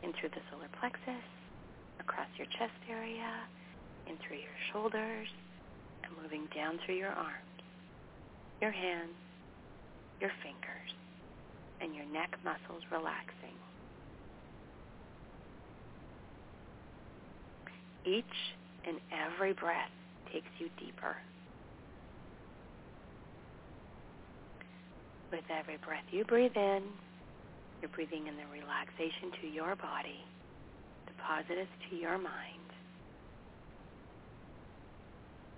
in 0.02 0.12
through 0.14 0.30
the 0.30 0.42
solar 0.50 0.68
plexus, 0.78 1.26
across 1.98 2.28
your 2.38 2.46
chest 2.46 2.78
area, 2.88 3.42
in 4.06 4.16
through 4.22 4.38
your 4.38 4.58
shoulders, 4.72 5.28
and 6.04 6.12
moving 6.22 6.46
down 6.54 6.78
through 6.84 6.96
your 6.96 7.10
arms, 7.10 7.62
your 8.60 8.70
hands, 8.70 9.18
your 10.20 10.30
fingers, 10.42 10.92
and 11.80 11.94
your 11.94 12.06
neck 12.06 12.30
muscles 12.44 12.82
relaxing. 12.92 13.58
Each 18.04 18.38
and 18.86 19.00
every 19.10 19.52
breath 19.52 19.90
takes 20.32 20.46
you 20.58 20.70
deeper. 20.78 21.16
With 25.32 25.44
every 25.50 25.76
breath 25.78 26.04
you 26.10 26.24
breathe 26.24 26.56
in, 26.56 26.82
you're 27.80 27.90
breathing 27.90 28.26
in 28.26 28.36
the 28.36 28.46
relaxation 28.52 29.32
to 29.42 29.48
your 29.48 29.74
body, 29.76 30.24
the 31.06 31.12
positives 31.22 31.70
to 31.90 31.96
your 31.96 32.16
mind. 32.16 32.70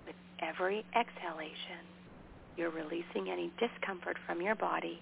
With 0.07 0.15
every 0.41 0.83
exhalation, 0.95 1.85
you're 2.57 2.71
releasing 2.71 3.29
any 3.31 3.51
discomfort 3.59 4.17
from 4.25 4.41
your 4.41 4.55
body, 4.55 4.99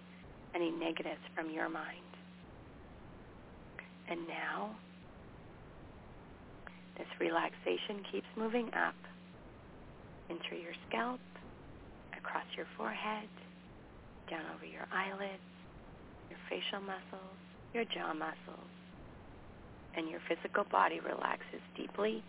any 0.53 0.69
negatives 0.69 1.21
from 1.33 1.49
your 1.49 1.69
mind. 1.69 2.03
And 4.09 4.27
now, 4.27 4.75
this 6.97 7.07
relaxation 7.19 8.03
keeps 8.11 8.27
moving 8.35 8.67
up 8.73 8.95
into 10.29 10.61
your 10.61 10.73
scalp, 10.87 11.19
across 12.17 12.45
your 12.55 12.67
forehead, 12.77 13.29
down 14.29 14.43
over 14.55 14.65
your 14.65 14.85
eyelids, 14.91 15.41
your 16.29 16.39
facial 16.49 16.81
muscles, 16.81 17.37
your 17.73 17.85
jaw 17.85 18.13
muscles, 18.13 18.69
and 19.95 20.09
your 20.09 20.19
physical 20.27 20.63
body 20.65 20.99
relaxes 20.99 21.61
deeply, 21.75 22.23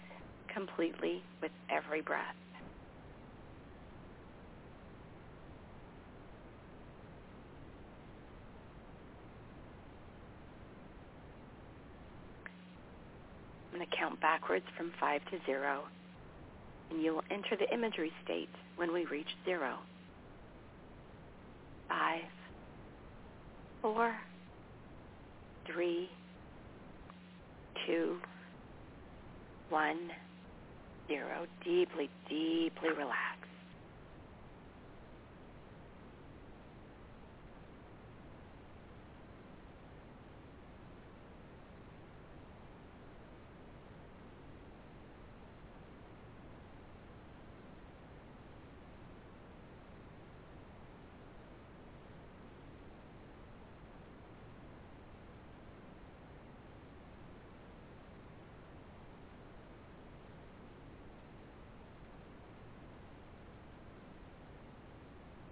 completely 0.53 1.23
with 1.43 1.53
every 1.71 2.01
breath. 2.01 2.35
I'm 13.73 13.79
going 13.79 13.91
to 13.91 13.97
count 13.97 14.21
backwards 14.21 14.65
from 14.77 14.93
five 14.99 15.21
to 15.31 15.39
zero, 15.47 15.85
and 16.91 17.03
you 17.03 17.15
will 17.15 17.25
enter 17.31 17.57
the 17.57 17.73
imagery 17.73 18.13
state 18.25 18.49
when 18.77 18.93
we 18.93 19.05
reach 19.05 19.29
zero. 19.45 19.79
Five, 21.89 22.23
four, 23.83 24.15
three, 25.67 26.09
two, 27.87 28.19
one, 29.71 30.11
zero. 31.07 31.47
Deeply, 31.65 32.11
deeply 32.29 32.91
relax. 32.91 33.48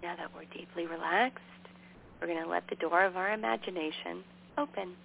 Now 0.07 0.15
that 0.15 0.33
we're 0.33 0.45
deeply 0.57 0.85
relaxed, 0.85 1.43
we're 2.21 2.27
going 2.27 2.41
to 2.41 2.49
let 2.49 2.63
the 2.69 2.77
door 2.77 3.03
of 3.03 3.17
our 3.17 3.33
imagination 3.33 4.23
open. 4.57 4.95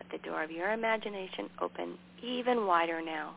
Let 0.00 0.10
the 0.10 0.26
door 0.26 0.42
of 0.42 0.50
your 0.50 0.72
imagination 0.72 1.50
open 1.60 1.98
even 2.22 2.64
wider 2.64 3.02
now. 3.04 3.34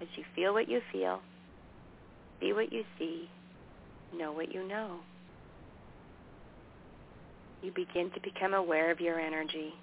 As 0.00 0.08
you 0.16 0.24
feel 0.34 0.54
what 0.54 0.66
you 0.66 0.80
feel, 0.90 1.20
see 2.40 2.54
what 2.54 2.72
you 2.72 2.84
see, 2.98 3.28
know 4.16 4.32
what 4.32 4.50
you 4.50 4.66
know. 4.66 5.00
You 7.62 7.70
begin 7.70 8.10
to 8.12 8.20
become 8.20 8.54
aware 8.54 8.90
of 8.90 9.00
your 9.00 9.20
energy. 9.20 9.74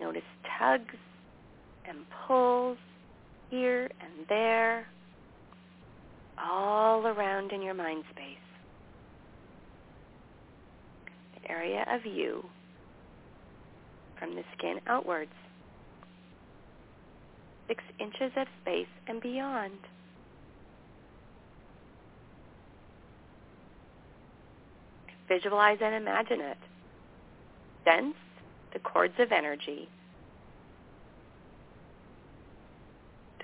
Notice 0.00 0.24
tugs 0.58 0.96
and 1.86 1.98
pulls 2.26 2.76
here 3.54 3.88
and 4.00 4.26
there, 4.28 4.84
all 6.36 7.06
around 7.06 7.52
in 7.52 7.62
your 7.62 7.74
mind 7.74 8.02
space. 8.10 8.26
The 11.40 11.50
area 11.52 11.86
of 11.88 12.04
you 12.04 12.44
from 14.18 14.34
the 14.34 14.42
skin 14.58 14.80
outwards, 14.88 15.30
six 17.68 17.84
inches 18.00 18.32
of 18.36 18.48
space 18.62 18.88
and 19.06 19.20
beyond. 19.20 19.78
Visualize 25.28 25.78
and 25.80 25.94
imagine 25.94 26.40
it. 26.40 26.58
Sense 27.84 28.16
the 28.72 28.80
cords 28.80 29.14
of 29.20 29.30
energy 29.30 29.88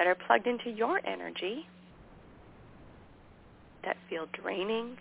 that 0.01 0.07
are 0.07 0.15
plugged 0.15 0.47
into 0.47 0.71
your 0.71 0.99
energy 1.07 1.67
that 3.85 3.99
feel 4.09 4.27
draining 4.33 4.97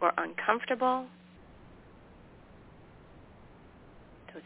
or 0.00 0.12
uncomfortable. 0.16 1.06
Those 4.32 4.44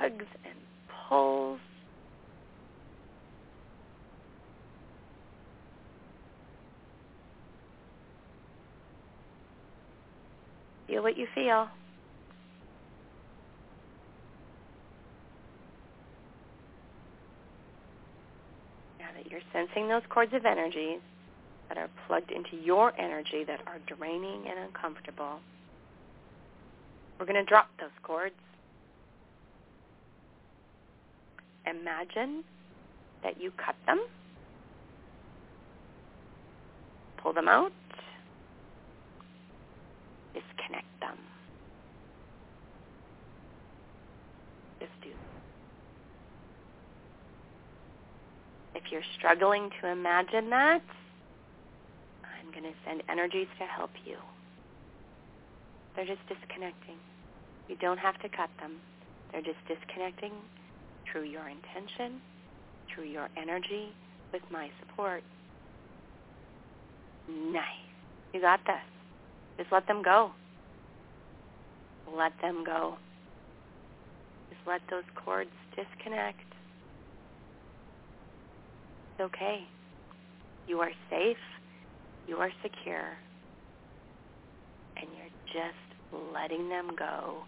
tugs 0.00 0.24
and 0.46 0.54
pulls. 1.10 1.60
Feel 10.86 11.02
what 11.02 11.18
you 11.18 11.26
feel. 11.34 11.68
that 19.16 19.30
you're 19.30 19.35
sensing 19.52 19.88
those 19.88 20.02
cords 20.08 20.32
of 20.34 20.44
energy 20.44 20.98
that 21.68 21.78
are 21.78 21.88
plugged 22.06 22.30
into 22.30 22.56
your 22.56 22.92
energy 22.98 23.44
that 23.44 23.60
are 23.66 23.78
draining 23.86 24.46
and 24.48 24.58
uncomfortable. 24.66 25.40
We're 27.18 27.26
going 27.26 27.42
to 27.42 27.48
drop 27.48 27.68
those 27.80 27.90
cords. 28.02 28.34
Imagine 31.66 32.44
that 33.24 33.40
you 33.40 33.50
cut 33.56 33.74
them, 33.86 34.00
pull 37.16 37.32
them 37.32 37.48
out, 37.48 37.72
disconnect 40.32 40.86
them. 41.00 41.16
Just 44.78 44.92
do 45.02 45.08
If 48.74 48.75
you're 48.90 49.06
struggling 49.18 49.70
to 49.80 49.88
imagine 49.88 50.50
that, 50.50 50.82
I'm 52.24 52.50
going 52.50 52.64
to 52.64 52.78
send 52.86 53.02
energies 53.08 53.48
to 53.58 53.64
help 53.64 53.90
you. 54.04 54.16
They're 55.94 56.06
just 56.06 56.20
disconnecting. 56.28 56.96
You 57.68 57.76
don't 57.76 57.98
have 57.98 58.20
to 58.22 58.28
cut 58.28 58.50
them. 58.60 58.76
They're 59.32 59.42
just 59.42 59.58
disconnecting 59.66 60.32
through 61.10 61.24
your 61.24 61.48
intention, 61.48 62.20
through 62.94 63.04
your 63.04 63.28
energy, 63.36 63.92
with 64.32 64.42
my 64.50 64.70
support. 64.80 65.22
Nice. 67.28 67.64
You 68.32 68.40
got 68.40 68.60
this. 68.66 68.76
Just 69.58 69.72
let 69.72 69.86
them 69.86 70.02
go. 70.02 70.30
Let 72.14 72.32
them 72.40 72.64
go. 72.64 72.96
Just 74.50 74.60
let 74.66 74.80
those 74.90 75.04
cords 75.24 75.50
disconnect 75.74 76.45
okay. 79.20 79.64
You 80.66 80.80
are 80.80 80.92
safe. 81.10 81.36
You 82.26 82.36
are 82.36 82.50
secure. 82.62 83.16
And 84.96 85.06
you're 85.16 85.62
just 85.62 86.32
letting 86.32 86.68
them 86.68 86.90
go 86.96 87.44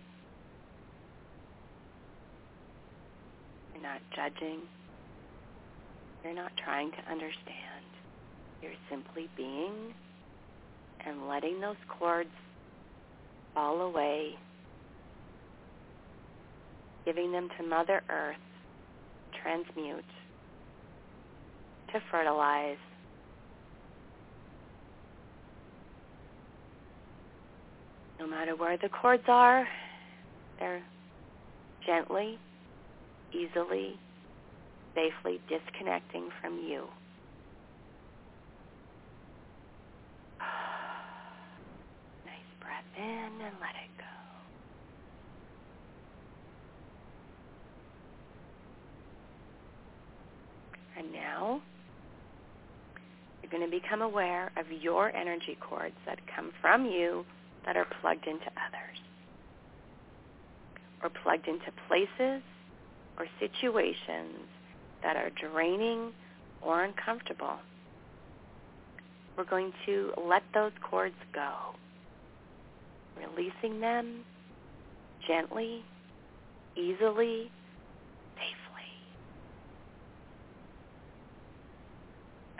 You're 3.79 3.93
not 3.93 4.01
judging. 4.14 4.61
You're 6.25 6.35
not 6.35 6.51
trying 6.64 6.91
to 6.91 6.99
understand. 7.09 7.85
You're 8.61 8.73
simply 8.91 9.29
being 9.37 9.95
and 11.07 11.29
letting 11.29 11.61
those 11.61 11.77
cords 11.89 12.29
fall 13.55 13.81
away, 13.83 14.35
giving 17.05 17.31
them 17.31 17.49
to 17.57 17.64
Mother 17.64 18.03
Earth, 18.11 18.37
transmute, 19.41 20.05
to 21.93 22.01
fertilize. 22.11 22.76
No 28.18 28.26
matter 28.26 28.57
where 28.57 28.76
the 28.76 28.89
cords 28.89 29.22
are, 29.28 29.66
they're 30.59 30.82
gently, 31.86 32.39
easily, 33.32 33.99
safely 34.95 35.41
disconnecting 35.49 36.30
from 36.41 36.59
you. 36.59 36.84
nice 42.26 42.51
breath 42.61 42.84
in 42.97 43.05
and 43.05 43.55
let 43.61 43.74
it 43.76 43.91
go. 43.99 44.05
And 50.99 51.12
now 51.12 51.62
you're 53.51 53.59
going 53.59 53.70
to 53.70 53.80
become 53.80 54.03
aware 54.03 54.51
of 54.57 54.66
your 54.82 55.14
energy 55.14 55.57
cords 55.61 55.94
that 56.07 56.18
come 56.34 56.53
from 56.61 56.86
you 56.86 57.24
that 57.64 57.76
are 57.76 57.86
plugged 58.01 58.26
into 58.26 58.46
others 58.46 58.99
or 61.03 61.11
plugged 61.22 61.46
into 61.46 61.70
places 61.86 62.42
or 63.18 63.26
situations 63.40 64.46
that 65.03 65.16
are 65.16 65.30
draining 65.30 66.12
or 66.62 66.84
uncomfortable. 66.84 67.57
We're 69.36 69.44
going 69.44 69.72
to 69.86 70.12
let 70.26 70.42
those 70.53 70.72
cords 70.82 71.14
go, 71.32 71.53
releasing 73.16 73.80
them 73.80 74.24
gently, 75.26 75.84
easily, 76.76 77.51
safely. 78.34 78.68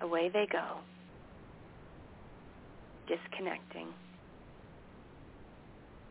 Away 0.03 0.31
they 0.33 0.47
go, 0.51 0.79
disconnecting, 3.09 3.89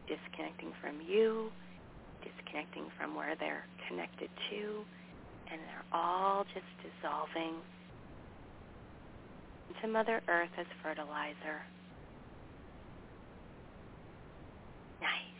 disconnecting 0.07 0.71
from 0.81 0.99
you, 1.01 1.51
disconnecting 2.23 2.87
from 2.97 3.15
where 3.15 3.35
they're 3.39 3.65
connected 3.87 4.29
to, 4.49 4.83
and 5.51 5.61
they're 5.61 5.85
all 5.93 6.43
just 6.53 6.67
dissolving 6.83 7.55
into 9.69 9.87
Mother 9.87 10.21
Earth 10.27 10.49
as 10.59 10.65
fertilizer. 10.83 11.63
Nice. 15.01 15.37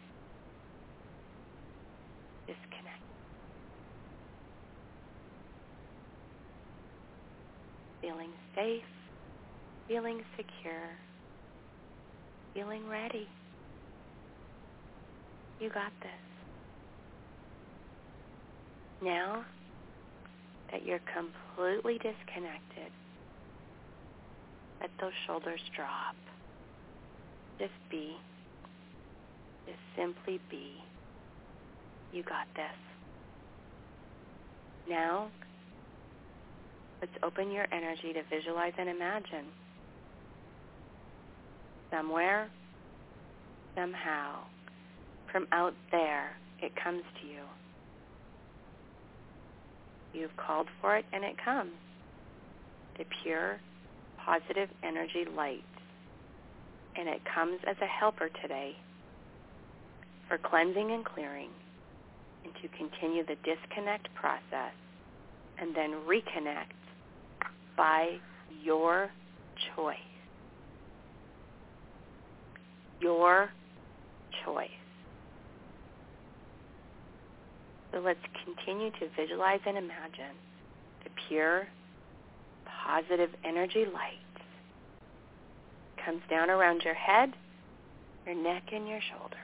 Disconnect. 2.48 3.04
Feeling 8.08 8.32
safe, 8.56 8.84
feeling 9.90 10.22
secure, 10.38 10.88
feeling 12.54 12.88
ready. 12.88 13.28
You 15.60 15.68
got 15.68 15.92
this. 16.00 16.12
Now 19.04 19.44
that 20.72 20.86
you're 20.86 21.02
completely 21.14 21.96
disconnected, 21.96 22.94
let 24.80 24.90
those 25.02 25.12
shoulders 25.26 25.60
drop. 25.76 26.16
Just 27.60 27.74
be. 27.92 28.16
Just 29.66 29.80
simply 29.98 30.40
be. 30.50 30.76
You 32.14 32.24
got 32.24 32.48
this. 32.56 32.72
Now, 34.88 35.28
let's 37.02 37.14
open 37.24 37.52
your 37.52 37.68
energy 37.72 38.14
to 38.14 38.22
visualize 38.30 38.74
and 38.78 38.90
imagine. 38.90 39.46
Somewhere, 41.92 42.50
somehow, 43.76 44.40
from 45.32 45.48
out 45.52 45.74
there, 45.92 46.36
it 46.62 46.72
comes 46.82 47.04
to 47.22 47.28
you. 47.28 47.42
You've 50.14 50.36
called 50.38 50.68
for 50.82 50.98
it 50.98 51.06
and 51.14 51.24
it 51.24 51.36
comes. 51.44 51.72
The 52.98 53.06
pure, 53.24 53.60
positive 54.26 54.70
energy 54.84 55.26
light. 55.36 55.64
And 56.96 57.08
it 57.08 57.22
comes 57.34 57.60
as 57.68 57.76
a 57.82 57.86
helper 57.86 58.30
today 58.42 58.76
for 60.28 60.38
cleansing 60.38 60.92
and 60.92 61.06
clearing 61.06 61.50
and 62.44 62.54
to 62.56 62.68
continue 62.76 63.24
the 63.24 63.36
disconnect 63.44 64.14
process 64.16 64.74
and 65.60 65.76
then 65.76 65.92
reconnect 66.08 66.87
by 67.78 68.18
your 68.64 69.10
choice. 69.76 69.96
Your 73.00 73.52
choice. 74.44 74.70
So 77.94 78.00
let's 78.00 78.20
continue 78.44 78.92
to 78.92 79.08
visualize 79.16 79.60
and 79.66 79.78
imagine 79.78 80.36
the 81.04 81.10
pure, 81.28 81.68
positive 82.86 83.30
energy 83.46 83.86
light 83.86 84.20
comes 86.04 86.22
down 86.30 86.50
around 86.50 86.82
your 86.84 86.94
head, 86.94 87.34
your 88.26 88.36
neck, 88.36 88.64
and 88.72 88.88
your 88.88 89.00
shoulders. 89.12 89.38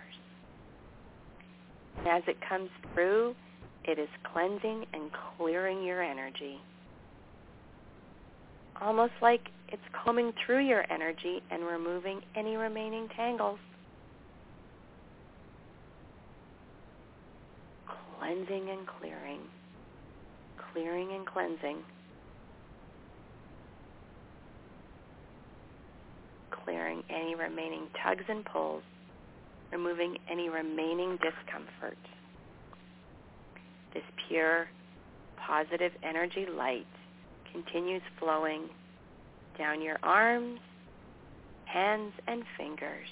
And 1.97 2.07
as 2.07 2.23
it 2.27 2.37
comes 2.47 2.69
through, 2.93 3.35
it 3.85 3.99
is 3.99 4.07
cleansing 4.31 4.85
and 4.93 5.11
clearing 5.37 5.83
your 5.83 6.01
energy. 6.01 6.59
Almost 8.83 9.13
like 9.21 9.41
it's 9.69 9.81
combing 10.03 10.33
through 10.45 10.67
your 10.67 10.83
energy 10.91 11.41
and 11.49 11.63
removing 11.63 12.21
any 12.35 12.57
remaining 12.57 13.07
tangles. 13.15 13.59
cleansing 18.23 18.69
and 18.69 18.87
clearing, 18.87 19.39
clearing 20.71 21.11
and 21.11 21.25
cleansing, 21.27 21.77
clearing 26.63 27.03
any 27.09 27.35
remaining 27.35 27.87
tugs 28.01 28.23
and 28.29 28.45
pulls, 28.45 28.81
removing 29.73 30.15
any 30.31 30.47
remaining 30.47 31.17
discomfort. 31.17 31.97
This 33.93 34.03
pure, 34.29 34.67
positive 35.45 35.91
energy 36.01 36.45
light 36.49 36.87
continues 37.53 38.01
flowing 38.19 38.63
down 39.57 39.81
your 39.81 39.99
arms, 40.03 40.59
hands, 41.65 42.11
and 42.27 42.43
fingers, 42.57 43.07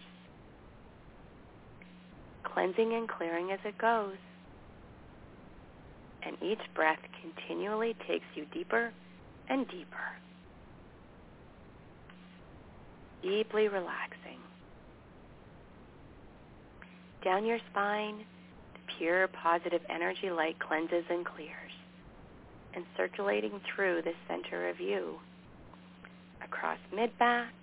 cleansing 2.44 2.94
and 2.94 3.08
clearing 3.08 3.52
as 3.52 3.60
it 3.64 3.78
goes 3.78 4.18
and 6.24 6.38
each 6.42 6.62
breath 6.76 7.00
continually 7.22 7.96
takes 8.08 8.26
you 8.36 8.46
deeper 8.54 8.92
and 9.50 9.68
deeper. 9.68 9.98
Deeply 13.22 13.68
relaxing. 13.68 14.40
Down 17.24 17.46
your 17.46 17.60
spine, 17.72 18.26
the 18.74 18.80
pure 18.98 19.28
positive 19.28 19.82
energy 19.90 20.32
light 20.32 20.58
cleanses 20.60 21.06
and 21.10 21.26
clears 21.26 21.61
and 22.76 22.86
circulating 22.96 23.60
through 23.76 24.02
the 24.04 24.14
center 24.28 24.70
of 24.70 24.80
you, 24.80 25.16
across 26.44 26.80
mid-back, 26.94 27.54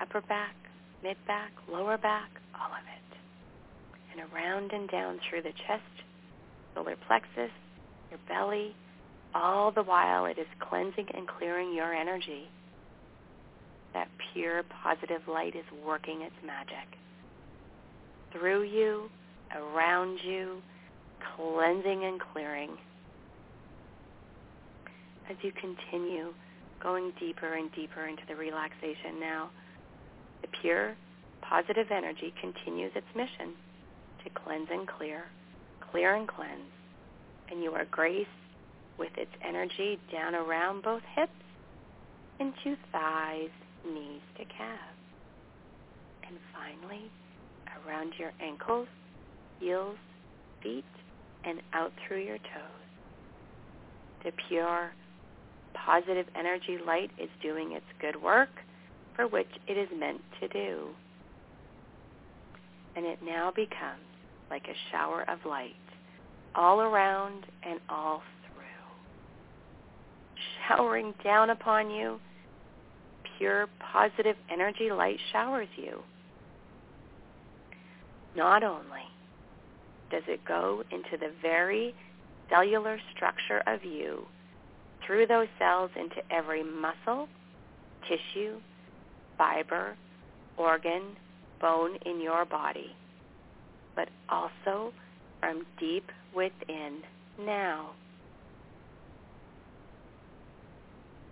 upper 0.00 0.20
back, 0.22 0.54
mid-back, 1.02 1.52
lower 1.70 1.98
back, 1.98 2.30
all 2.54 2.72
of 2.72 2.84
it 2.86 3.02
and 4.12 4.32
around 4.32 4.72
and 4.72 4.88
down 4.90 5.18
through 5.28 5.42
the 5.42 5.52
chest, 5.66 6.04
solar 6.74 6.96
plexus, 7.06 7.50
your 8.10 8.20
belly. 8.28 8.74
All 9.34 9.72
the 9.72 9.82
while 9.82 10.26
it 10.26 10.38
is 10.38 10.46
cleansing 10.60 11.06
and 11.14 11.26
clearing 11.26 11.74
your 11.74 11.94
energy. 11.94 12.48
That 13.94 14.08
pure 14.32 14.62
positive 14.82 15.22
light 15.26 15.56
is 15.56 15.64
working 15.86 16.20
its 16.20 16.34
magic. 16.44 16.98
Through 18.32 18.64
you, 18.64 19.08
around 19.56 20.18
you, 20.22 20.62
cleansing 21.36 22.04
and 22.04 22.20
clearing. 22.20 22.70
As 25.30 25.36
you 25.42 25.52
continue 25.52 26.34
going 26.82 27.12
deeper 27.20 27.54
and 27.54 27.70
deeper 27.72 28.06
into 28.06 28.22
the 28.28 28.34
relaxation 28.36 29.20
now, 29.20 29.50
the 30.42 30.48
pure 30.60 30.96
positive 31.42 31.86
energy 31.90 32.32
continues 32.40 32.92
its 32.94 33.06
mission 33.16 33.54
to 34.24 34.30
cleanse 34.30 34.68
and 34.70 34.88
clear, 34.88 35.24
clear 35.90 36.14
and 36.14 36.28
cleanse. 36.28 36.70
and 37.50 37.62
you 37.62 37.72
are 37.72 37.84
graced 37.86 38.28
with 38.98 39.12
its 39.16 39.30
energy 39.46 39.98
down 40.10 40.34
around 40.34 40.82
both 40.82 41.02
hips 41.14 41.32
into 42.40 42.76
thighs, 42.90 43.50
knees 43.86 44.22
to 44.38 44.44
calves. 44.44 44.98
And 46.26 46.38
finally, 46.54 47.10
around 47.86 48.14
your 48.18 48.32
ankles, 48.40 48.88
heels, 49.60 49.96
feet, 50.62 50.84
and 51.44 51.60
out 51.72 51.92
through 52.06 52.22
your 52.22 52.38
toes. 52.38 52.82
The 54.24 54.32
pure, 54.48 54.92
positive 55.74 56.26
energy 56.38 56.78
light 56.84 57.10
is 57.20 57.28
doing 57.42 57.72
its 57.72 57.86
good 58.00 58.20
work 58.20 58.50
for 59.16 59.26
which 59.26 59.48
it 59.66 59.76
is 59.76 59.88
meant 59.96 60.20
to 60.40 60.48
do. 60.48 60.88
And 62.96 63.04
it 63.06 63.18
now 63.24 63.52
becomes 63.54 64.02
like 64.50 64.64
a 64.64 64.90
shower 64.90 65.28
of 65.28 65.38
light 65.46 65.74
all 66.54 66.80
around 66.80 67.46
and 67.62 67.80
all 67.88 68.22
through. 68.44 68.64
Showering 70.68 71.14
down 71.24 71.50
upon 71.50 71.90
you, 71.90 72.20
pure 73.38 73.66
positive 73.80 74.36
energy 74.50 74.90
light 74.90 75.18
showers 75.32 75.68
you. 75.76 76.02
Not 78.36 78.62
only 78.62 79.11
does 80.12 80.22
it 80.28 80.44
go 80.44 80.84
into 80.92 81.16
the 81.18 81.32
very 81.42 81.92
cellular 82.48 82.98
structure 83.16 83.62
of 83.66 83.82
you, 83.82 84.26
through 85.04 85.26
those 85.26 85.48
cells 85.58 85.90
into 85.98 86.22
every 86.30 86.62
muscle, 86.62 87.26
tissue, 88.08 88.60
fiber, 89.36 89.96
organ, 90.56 91.16
bone 91.60 91.96
in 92.06 92.20
your 92.20 92.44
body, 92.44 92.94
but 93.96 94.08
also 94.28 94.92
from 95.40 95.64
deep 95.80 96.10
within 96.36 97.00
now. 97.40 97.90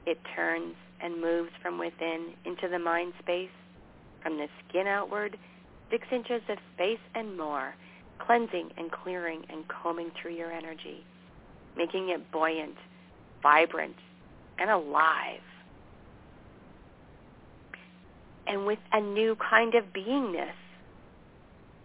It 0.07 0.18
turns 0.35 0.74
and 1.03 1.20
moves 1.20 1.51
from 1.62 1.78
within 1.78 2.31
into 2.45 2.68
the 2.68 2.78
mind 2.78 3.12
space, 3.22 3.51
from 4.22 4.39
the 4.39 4.49
skin 4.68 4.87
outward, 4.87 5.37
six 5.91 6.07
inches 6.11 6.43
of 6.49 6.59
space 6.74 6.99
and 7.14 7.37
more, 7.37 7.74
cleansing 8.26 8.70
and 8.76 8.90
clearing 8.90 9.42
and 9.48 9.64
combing 9.68 10.10
through 10.20 10.34
your 10.34 10.52
energy, 10.52 11.04
making 11.76 12.10
it 12.10 12.30
buoyant, 12.30 12.76
vibrant, 13.42 13.96
and 14.58 14.70
alive. 14.70 15.40
And 18.46 18.66
with 18.66 18.78
a 18.92 19.00
new 19.00 19.36
kind 19.36 19.74
of 19.74 19.84
beingness, 19.92 20.52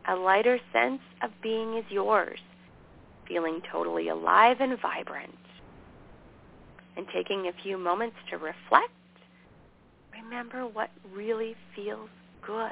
a 0.07 0.15
lighter 0.15 0.59
sense 0.71 1.01
of 1.23 1.31
being 1.41 1.77
is 1.77 1.86
yours, 1.89 2.39
feeling 3.27 3.61
totally 3.71 4.09
alive 4.09 4.57
and 4.59 4.79
vibrant. 4.79 5.31
And 6.97 7.05
taking 7.13 7.47
a 7.47 7.63
few 7.63 7.77
moments 7.77 8.15
to 8.29 8.38
reflect, 8.38 8.91
remember 10.13 10.65
what 10.65 10.89
really 11.13 11.55
feels 11.75 12.09
good. 12.45 12.71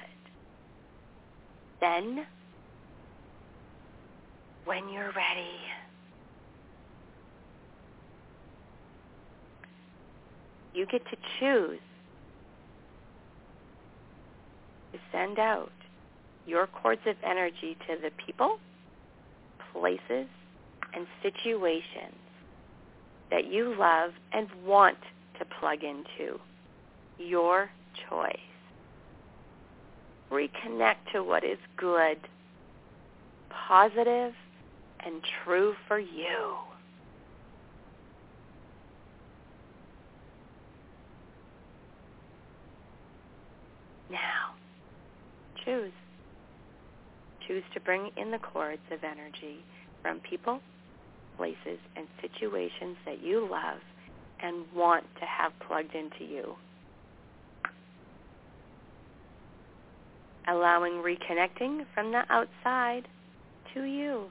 Then, 1.82 2.26
when 4.66 4.90
you're 4.90 5.12
ready, 5.12 5.58
you 10.74 10.86
get 10.86 11.04
to 11.06 11.18
choose 11.40 11.80
to 14.92 15.00
send 15.12 15.40
out 15.40 15.72
your 16.46 16.68
cords 16.68 17.02
of 17.06 17.16
energy 17.24 17.78
to 17.88 17.96
the 18.02 18.10
people, 18.26 18.58
places, 19.72 20.28
and 20.94 21.08
situations 21.22 22.16
that 23.32 23.52
you 23.52 23.76
love 23.78 24.12
and 24.32 24.48
want 24.66 24.98
to 25.40 25.46
plug 25.60 25.80
into. 25.84 26.40
Your 27.18 27.70
choice. 28.10 28.38
Reconnect 30.32 31.12
to 31.14 31.24
what 31.24 31.44
is 31.44 31.58
good, 31.78 32.18
positive, 33.68 34.34
and 35.06 35.22
true 35.44 35.74
for 35.88 36.00
you. 36.00 36.56
Now, 44.10 44.54
choose. 45.66 45.92
Choose 47.48 47.64
to 47.74 47.80
bring 47.82 48.12
in 48.16 48.32
the 48.32 48.38
cords 48.38 48.82
of 48.92 49.00
energy 49.04 49.64
from 50.02 50.20
people, 50.20 50.60
places, 51.38 51.80
and 51.96 52.08
situations 52.22 52.98
that 53.06 53.24
you 53.24 53.48
love 53.50 53.80
and 54.42 54.66
want 54.76 55.04
to 55.20 55.26
have 55.26 55.52
plugged 55.68 55.96
into 55.96 56.24
you. 56.24 56.56
Allowing 60.48 61.02
reconnecting 61.02 61.86
from 61.94 62.12
the 62.12 62.24
outside 62.30 63.08
to 63.74 63.84
you. 63.84 64.28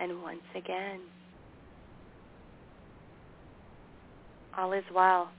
And 0.00 0.22
once 0.22 0.40
again, 0.54 1.00
all 4.56 4.72
is 4.72 4.84
well. 4.94 5.30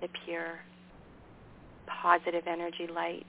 The 0.00 0.08
pure, 0.24 0.58
positive 2.02 2.44
energy 2.46 2.86
light 2.92 3.26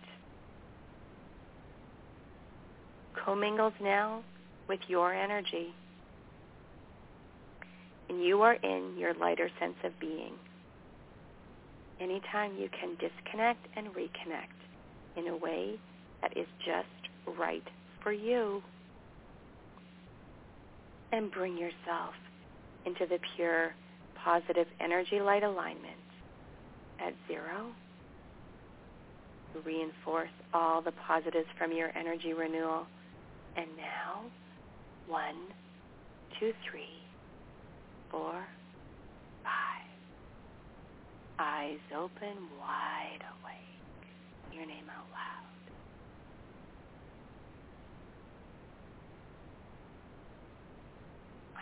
commingles 3.27 3.73
now 3.81 4.23
with 4.69 4.79
your 4.87 5.13
energy. 5.13 5.73
And 8.09 8.23
you 8.23 8.41
are 8.41 8.53
in 8.53 8.95
your 8.97 9.13
lighter 9.15 9.49
sense 9.59 9.75
of 9.83 9.99
being. 9.99 10.33
Anytime 11.99 12.55
you 12.57 12.69
can 12.69 12.91
disconnect 12.91 13.67
and 13.75 13.87
reconnect 13.87 14.55
in 15.17 15.27
a 15.27 15.35
way 15.35 15.77
that 16.21 16.37
is 16.37 16.47
just 16.65 17.37
right 17.37 17.63
for 18.01 18.13
you 18.13 18.61
and 21.11 21.31
bring 21.31 21.57
yourself 21.57 22.13
into 22.85 23.05
the 23.05 23.19
pure 23.35 23.73
positive 24.23 24.67
energy 24.79 25.19
light 25.19 25.43
alignment 25.43 25.95
at 26.99 27.13
zero. 27.27 27.71
Reinforce 29.65 30.29
all 30.53 30.81
the 30.81 30.91
positives 31.07 31.47
from 31.57 31.71
your 31.71 31.89
energy 31.97 32.33
renewal. 32.33 32.85
And 33.55 33.67
now, 33.77 34.25
one, 35.07 35.35
two, 36.39 36.53
three, 36.69 37.01
four, 38.11 38.45
five. 39.43 39.87
Eyes 41.39 41.79
open, 41.95 42.37
wide 42.59 43.23
awake. 43.41 44.53
Your 44.53 44.65
name 44.65 44.85
out 44.89 45.07
loud. 45.11 45.56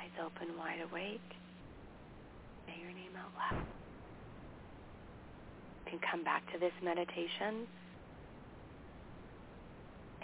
Eyes 0.05 0.25
open, 0.25 0.57
wide 0.57 0.81
awake. 0.91 1.21
Say 2.67 2.73
your 2.81 2.91
name 2.91 3.15
out 3.17 3.31
loud. 3.37 3.65
You 5.85 5.91
can 5.91 5.99
come 6.11 6.23
back 6.23 6.43
to 6.53 6.59
this 6.59 6.73
meditation 6.83 7.67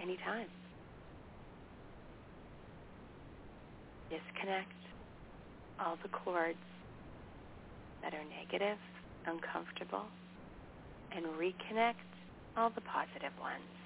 anytime. 0.02 0.48
Disconnect 4.10 4.72
all 5.80 5.98
the 6.04 6.10
cords 6.10 6.58
that 8.04 8.14
are 8.14 8.26
negative, 8.40 8.78
uncomfortable, 9.26 10.06
and 11.16 11.26
reconnect 11.26 11.94
all 12.58 12.70
the 12.70 12.82
positive 12.82 13.34
ones. 13.40 13.81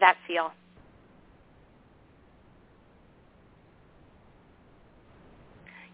That 0.00 0.16
feel? 0.26 0.52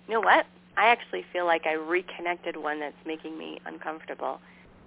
You 0.08 0.14
know 0.14 0.20
what? 0.20 0.46
I 0.76 0.86
actually 0.88 1.24
feel 1.32 1.46
like 1.46 1.66
I 1.66 1.74
reconnected 1.74 2.56
one 2.56 2.80
that's 2.80 2.96
making 3.06 3.38
me 3.38 3.60
uncomfortable. 3.66 4.40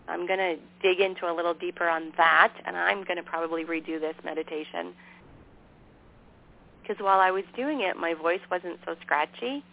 I'm 0.08 0.28
going 0.28 0.40
to 0.40 0.58
dig 0.82 1.00
into 1.00 1.32
a 1.32 1.34
little 1.34 1.54
deeper 1.54 1.88
on 1.88 2.12
that, 2.18 2.54
and 2.66 2.76
I'm 2.76 3.04
going 3.04 3.18
to 3.18 3.24
probably 3.24 3.64
redo 3.64 4.00
this 4.00 4.16
meditation 4.24 4.94
because 6.86 7.04
while 7.04 7.20
I 7.20 7.32
was 7.32 7.44
doing 7.56 7.82
it, 7.82 7.98
my 7.98 8.14
voice 8.14 8.42
wasn't 8.52 8.80
so 8.86 8.96
scratchy, 9.02 9.64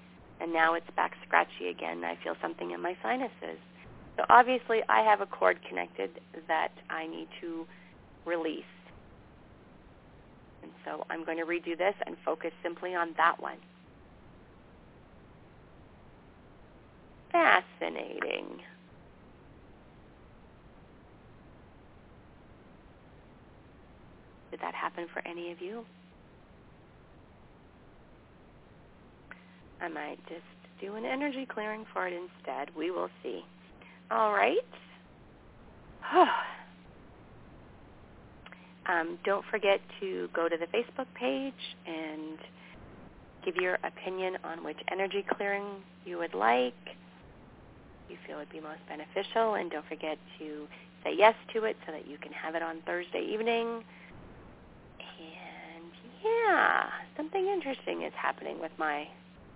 and 0.40 0.50
now 0.52 0.72
it's 0.74 0.86
back 0.96 1.12
scratchy 1.26 1.68
again. 1.68 2.04
I 2.04 2.16
feel 2.24 2.34
something 2.40 2.70
in 2.70 2.80
my 2.80 2.96
sinuses. 3.02 3.60
So 4.16 4.24
obviously 4.30 4.80
I 4.88 5.02
have 5.02 5.20
a 5.20 5.26
cord 5.26 5.58
connected 5.68 6.20
that 6.48 6.72
I 6.88 7.06
need 7.06 7.28
to 7.42 7.66
release. 8.24 8.64
And 10.62 10.70
so 10.84 11.04
I'm 11.10 11.24
going 11.24 11.38
to 11.38 11.44
redo 11.44 11.76
this 11.76 11.94
and 12.06 12.16
focus 12.24 12.52
simply 12.62 12.94
on 12.94 13.14
that 13.16 13.40
one. 13.40 13.58
Fascinating. 17.32 18.60
Did 24.50 24.60
that 24.60 24.74
happen 24.74 25.06
for 25.12 25.26
any 25.26 25.50
of 25.50 25.60
you? 25.62 25.84
I 29.80 29.88
might 29.88 30.18
just 30.28 30.42
do 30.80 30.94
an 30.94 31.04
energy 31.04 31.46
clearing 31.46 31.84
for 31.92 32.06
it 32.06 32.12
instead. 32.12 32.68
We 32.76 32.90
will 32.90 33.08
see. 33.22 33.42
All 34.10 34.32
right. 34.32 34.58
um, 38.86 39.18
don't 39.24 39.44
forget 39.50 39.80
to 40.00 40.28
go 40.34 40.48
to 40.48 40.56
the 40.56 40.66
Facebook 40.66 41.06
page 41.14 41.52
and 41.86 42.38
give 43.44 43.56
your 43.56 43.78
opinion 43.84 44.38
on 44.44 44.64
which 44.64 44.78
energy 44.90 45.24
clearing 45.36 45.64
you 46.04 46.18
would 46.18 46.34
like, 46.34 46.74
you 48.08 48.16
feel 48.26 48.36
would 48.38 48.50
be 48.50 48.60
most 48.60 48.80
beneficial, 48.88 49.54
and 49.54 49.70
don't 49.70 49.86
forget 49.86 50.18
to 50.38 50.66
say 51.04 51.14
yes 51.16 51.34
to 51.52 51.64
it 51.64 51.76
so 51.86 51.92
that 51.92 52.06
you 52.06 52.18
can 52.18 52.32
have 52.32 52.54
it 52.54 52.62
on 52.62 52.80
Thursday 52.86 53.22
evening. 53.22 53.82
And 54.98 55.92
yeah, 56.24 56.88
something 57.16 57.46
interesting 57.48 58.02
is 58.02 58.12
happening 58.16 58.60
with 58.60 58.72
my 58.78 59.08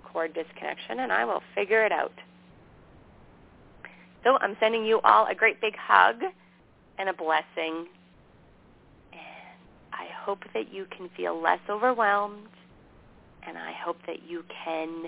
cord 0.05 0.35
disconnection, 0.35 1.01
and 1.01 1.13
I 1.13 1.25
will 1.25 1.43
figure 1.55 1.85
it 1.85 1.93
out. 1.93 2.13
So 4.25 4.39
I'm 4.41 4.57
sending 4.59 4.85
you 4.85 5.01
all 5.05 5.27
a 5.27 5.35
great 5.35 5.61
big 5.61 5.77
hug 5.77 6.17
and 6.99 7.09
a 7.09 7.13
blessing. 7.13 7.87
Hope 10.27 10.43
that 10.55 10.73
you 10.73 10.87
can 10.87 11.09
feel 11.17 11.41
less 11.41 11.61
overwhelmed. 11.71 12.49
And 13.47 13.57
I 13.57 13.73
hope 13.81 13.99
that 14.09 14.29
you 14.29 14.43
can 14.65 15.05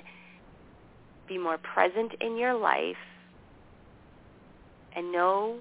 be 1.29 1.37
more 1.37 1.59
present 1.59 2.12
in 2.21 2.39
your 2.39 2.55
life 2.55 2.95
and 4.95 5.11
know 5.11 5.59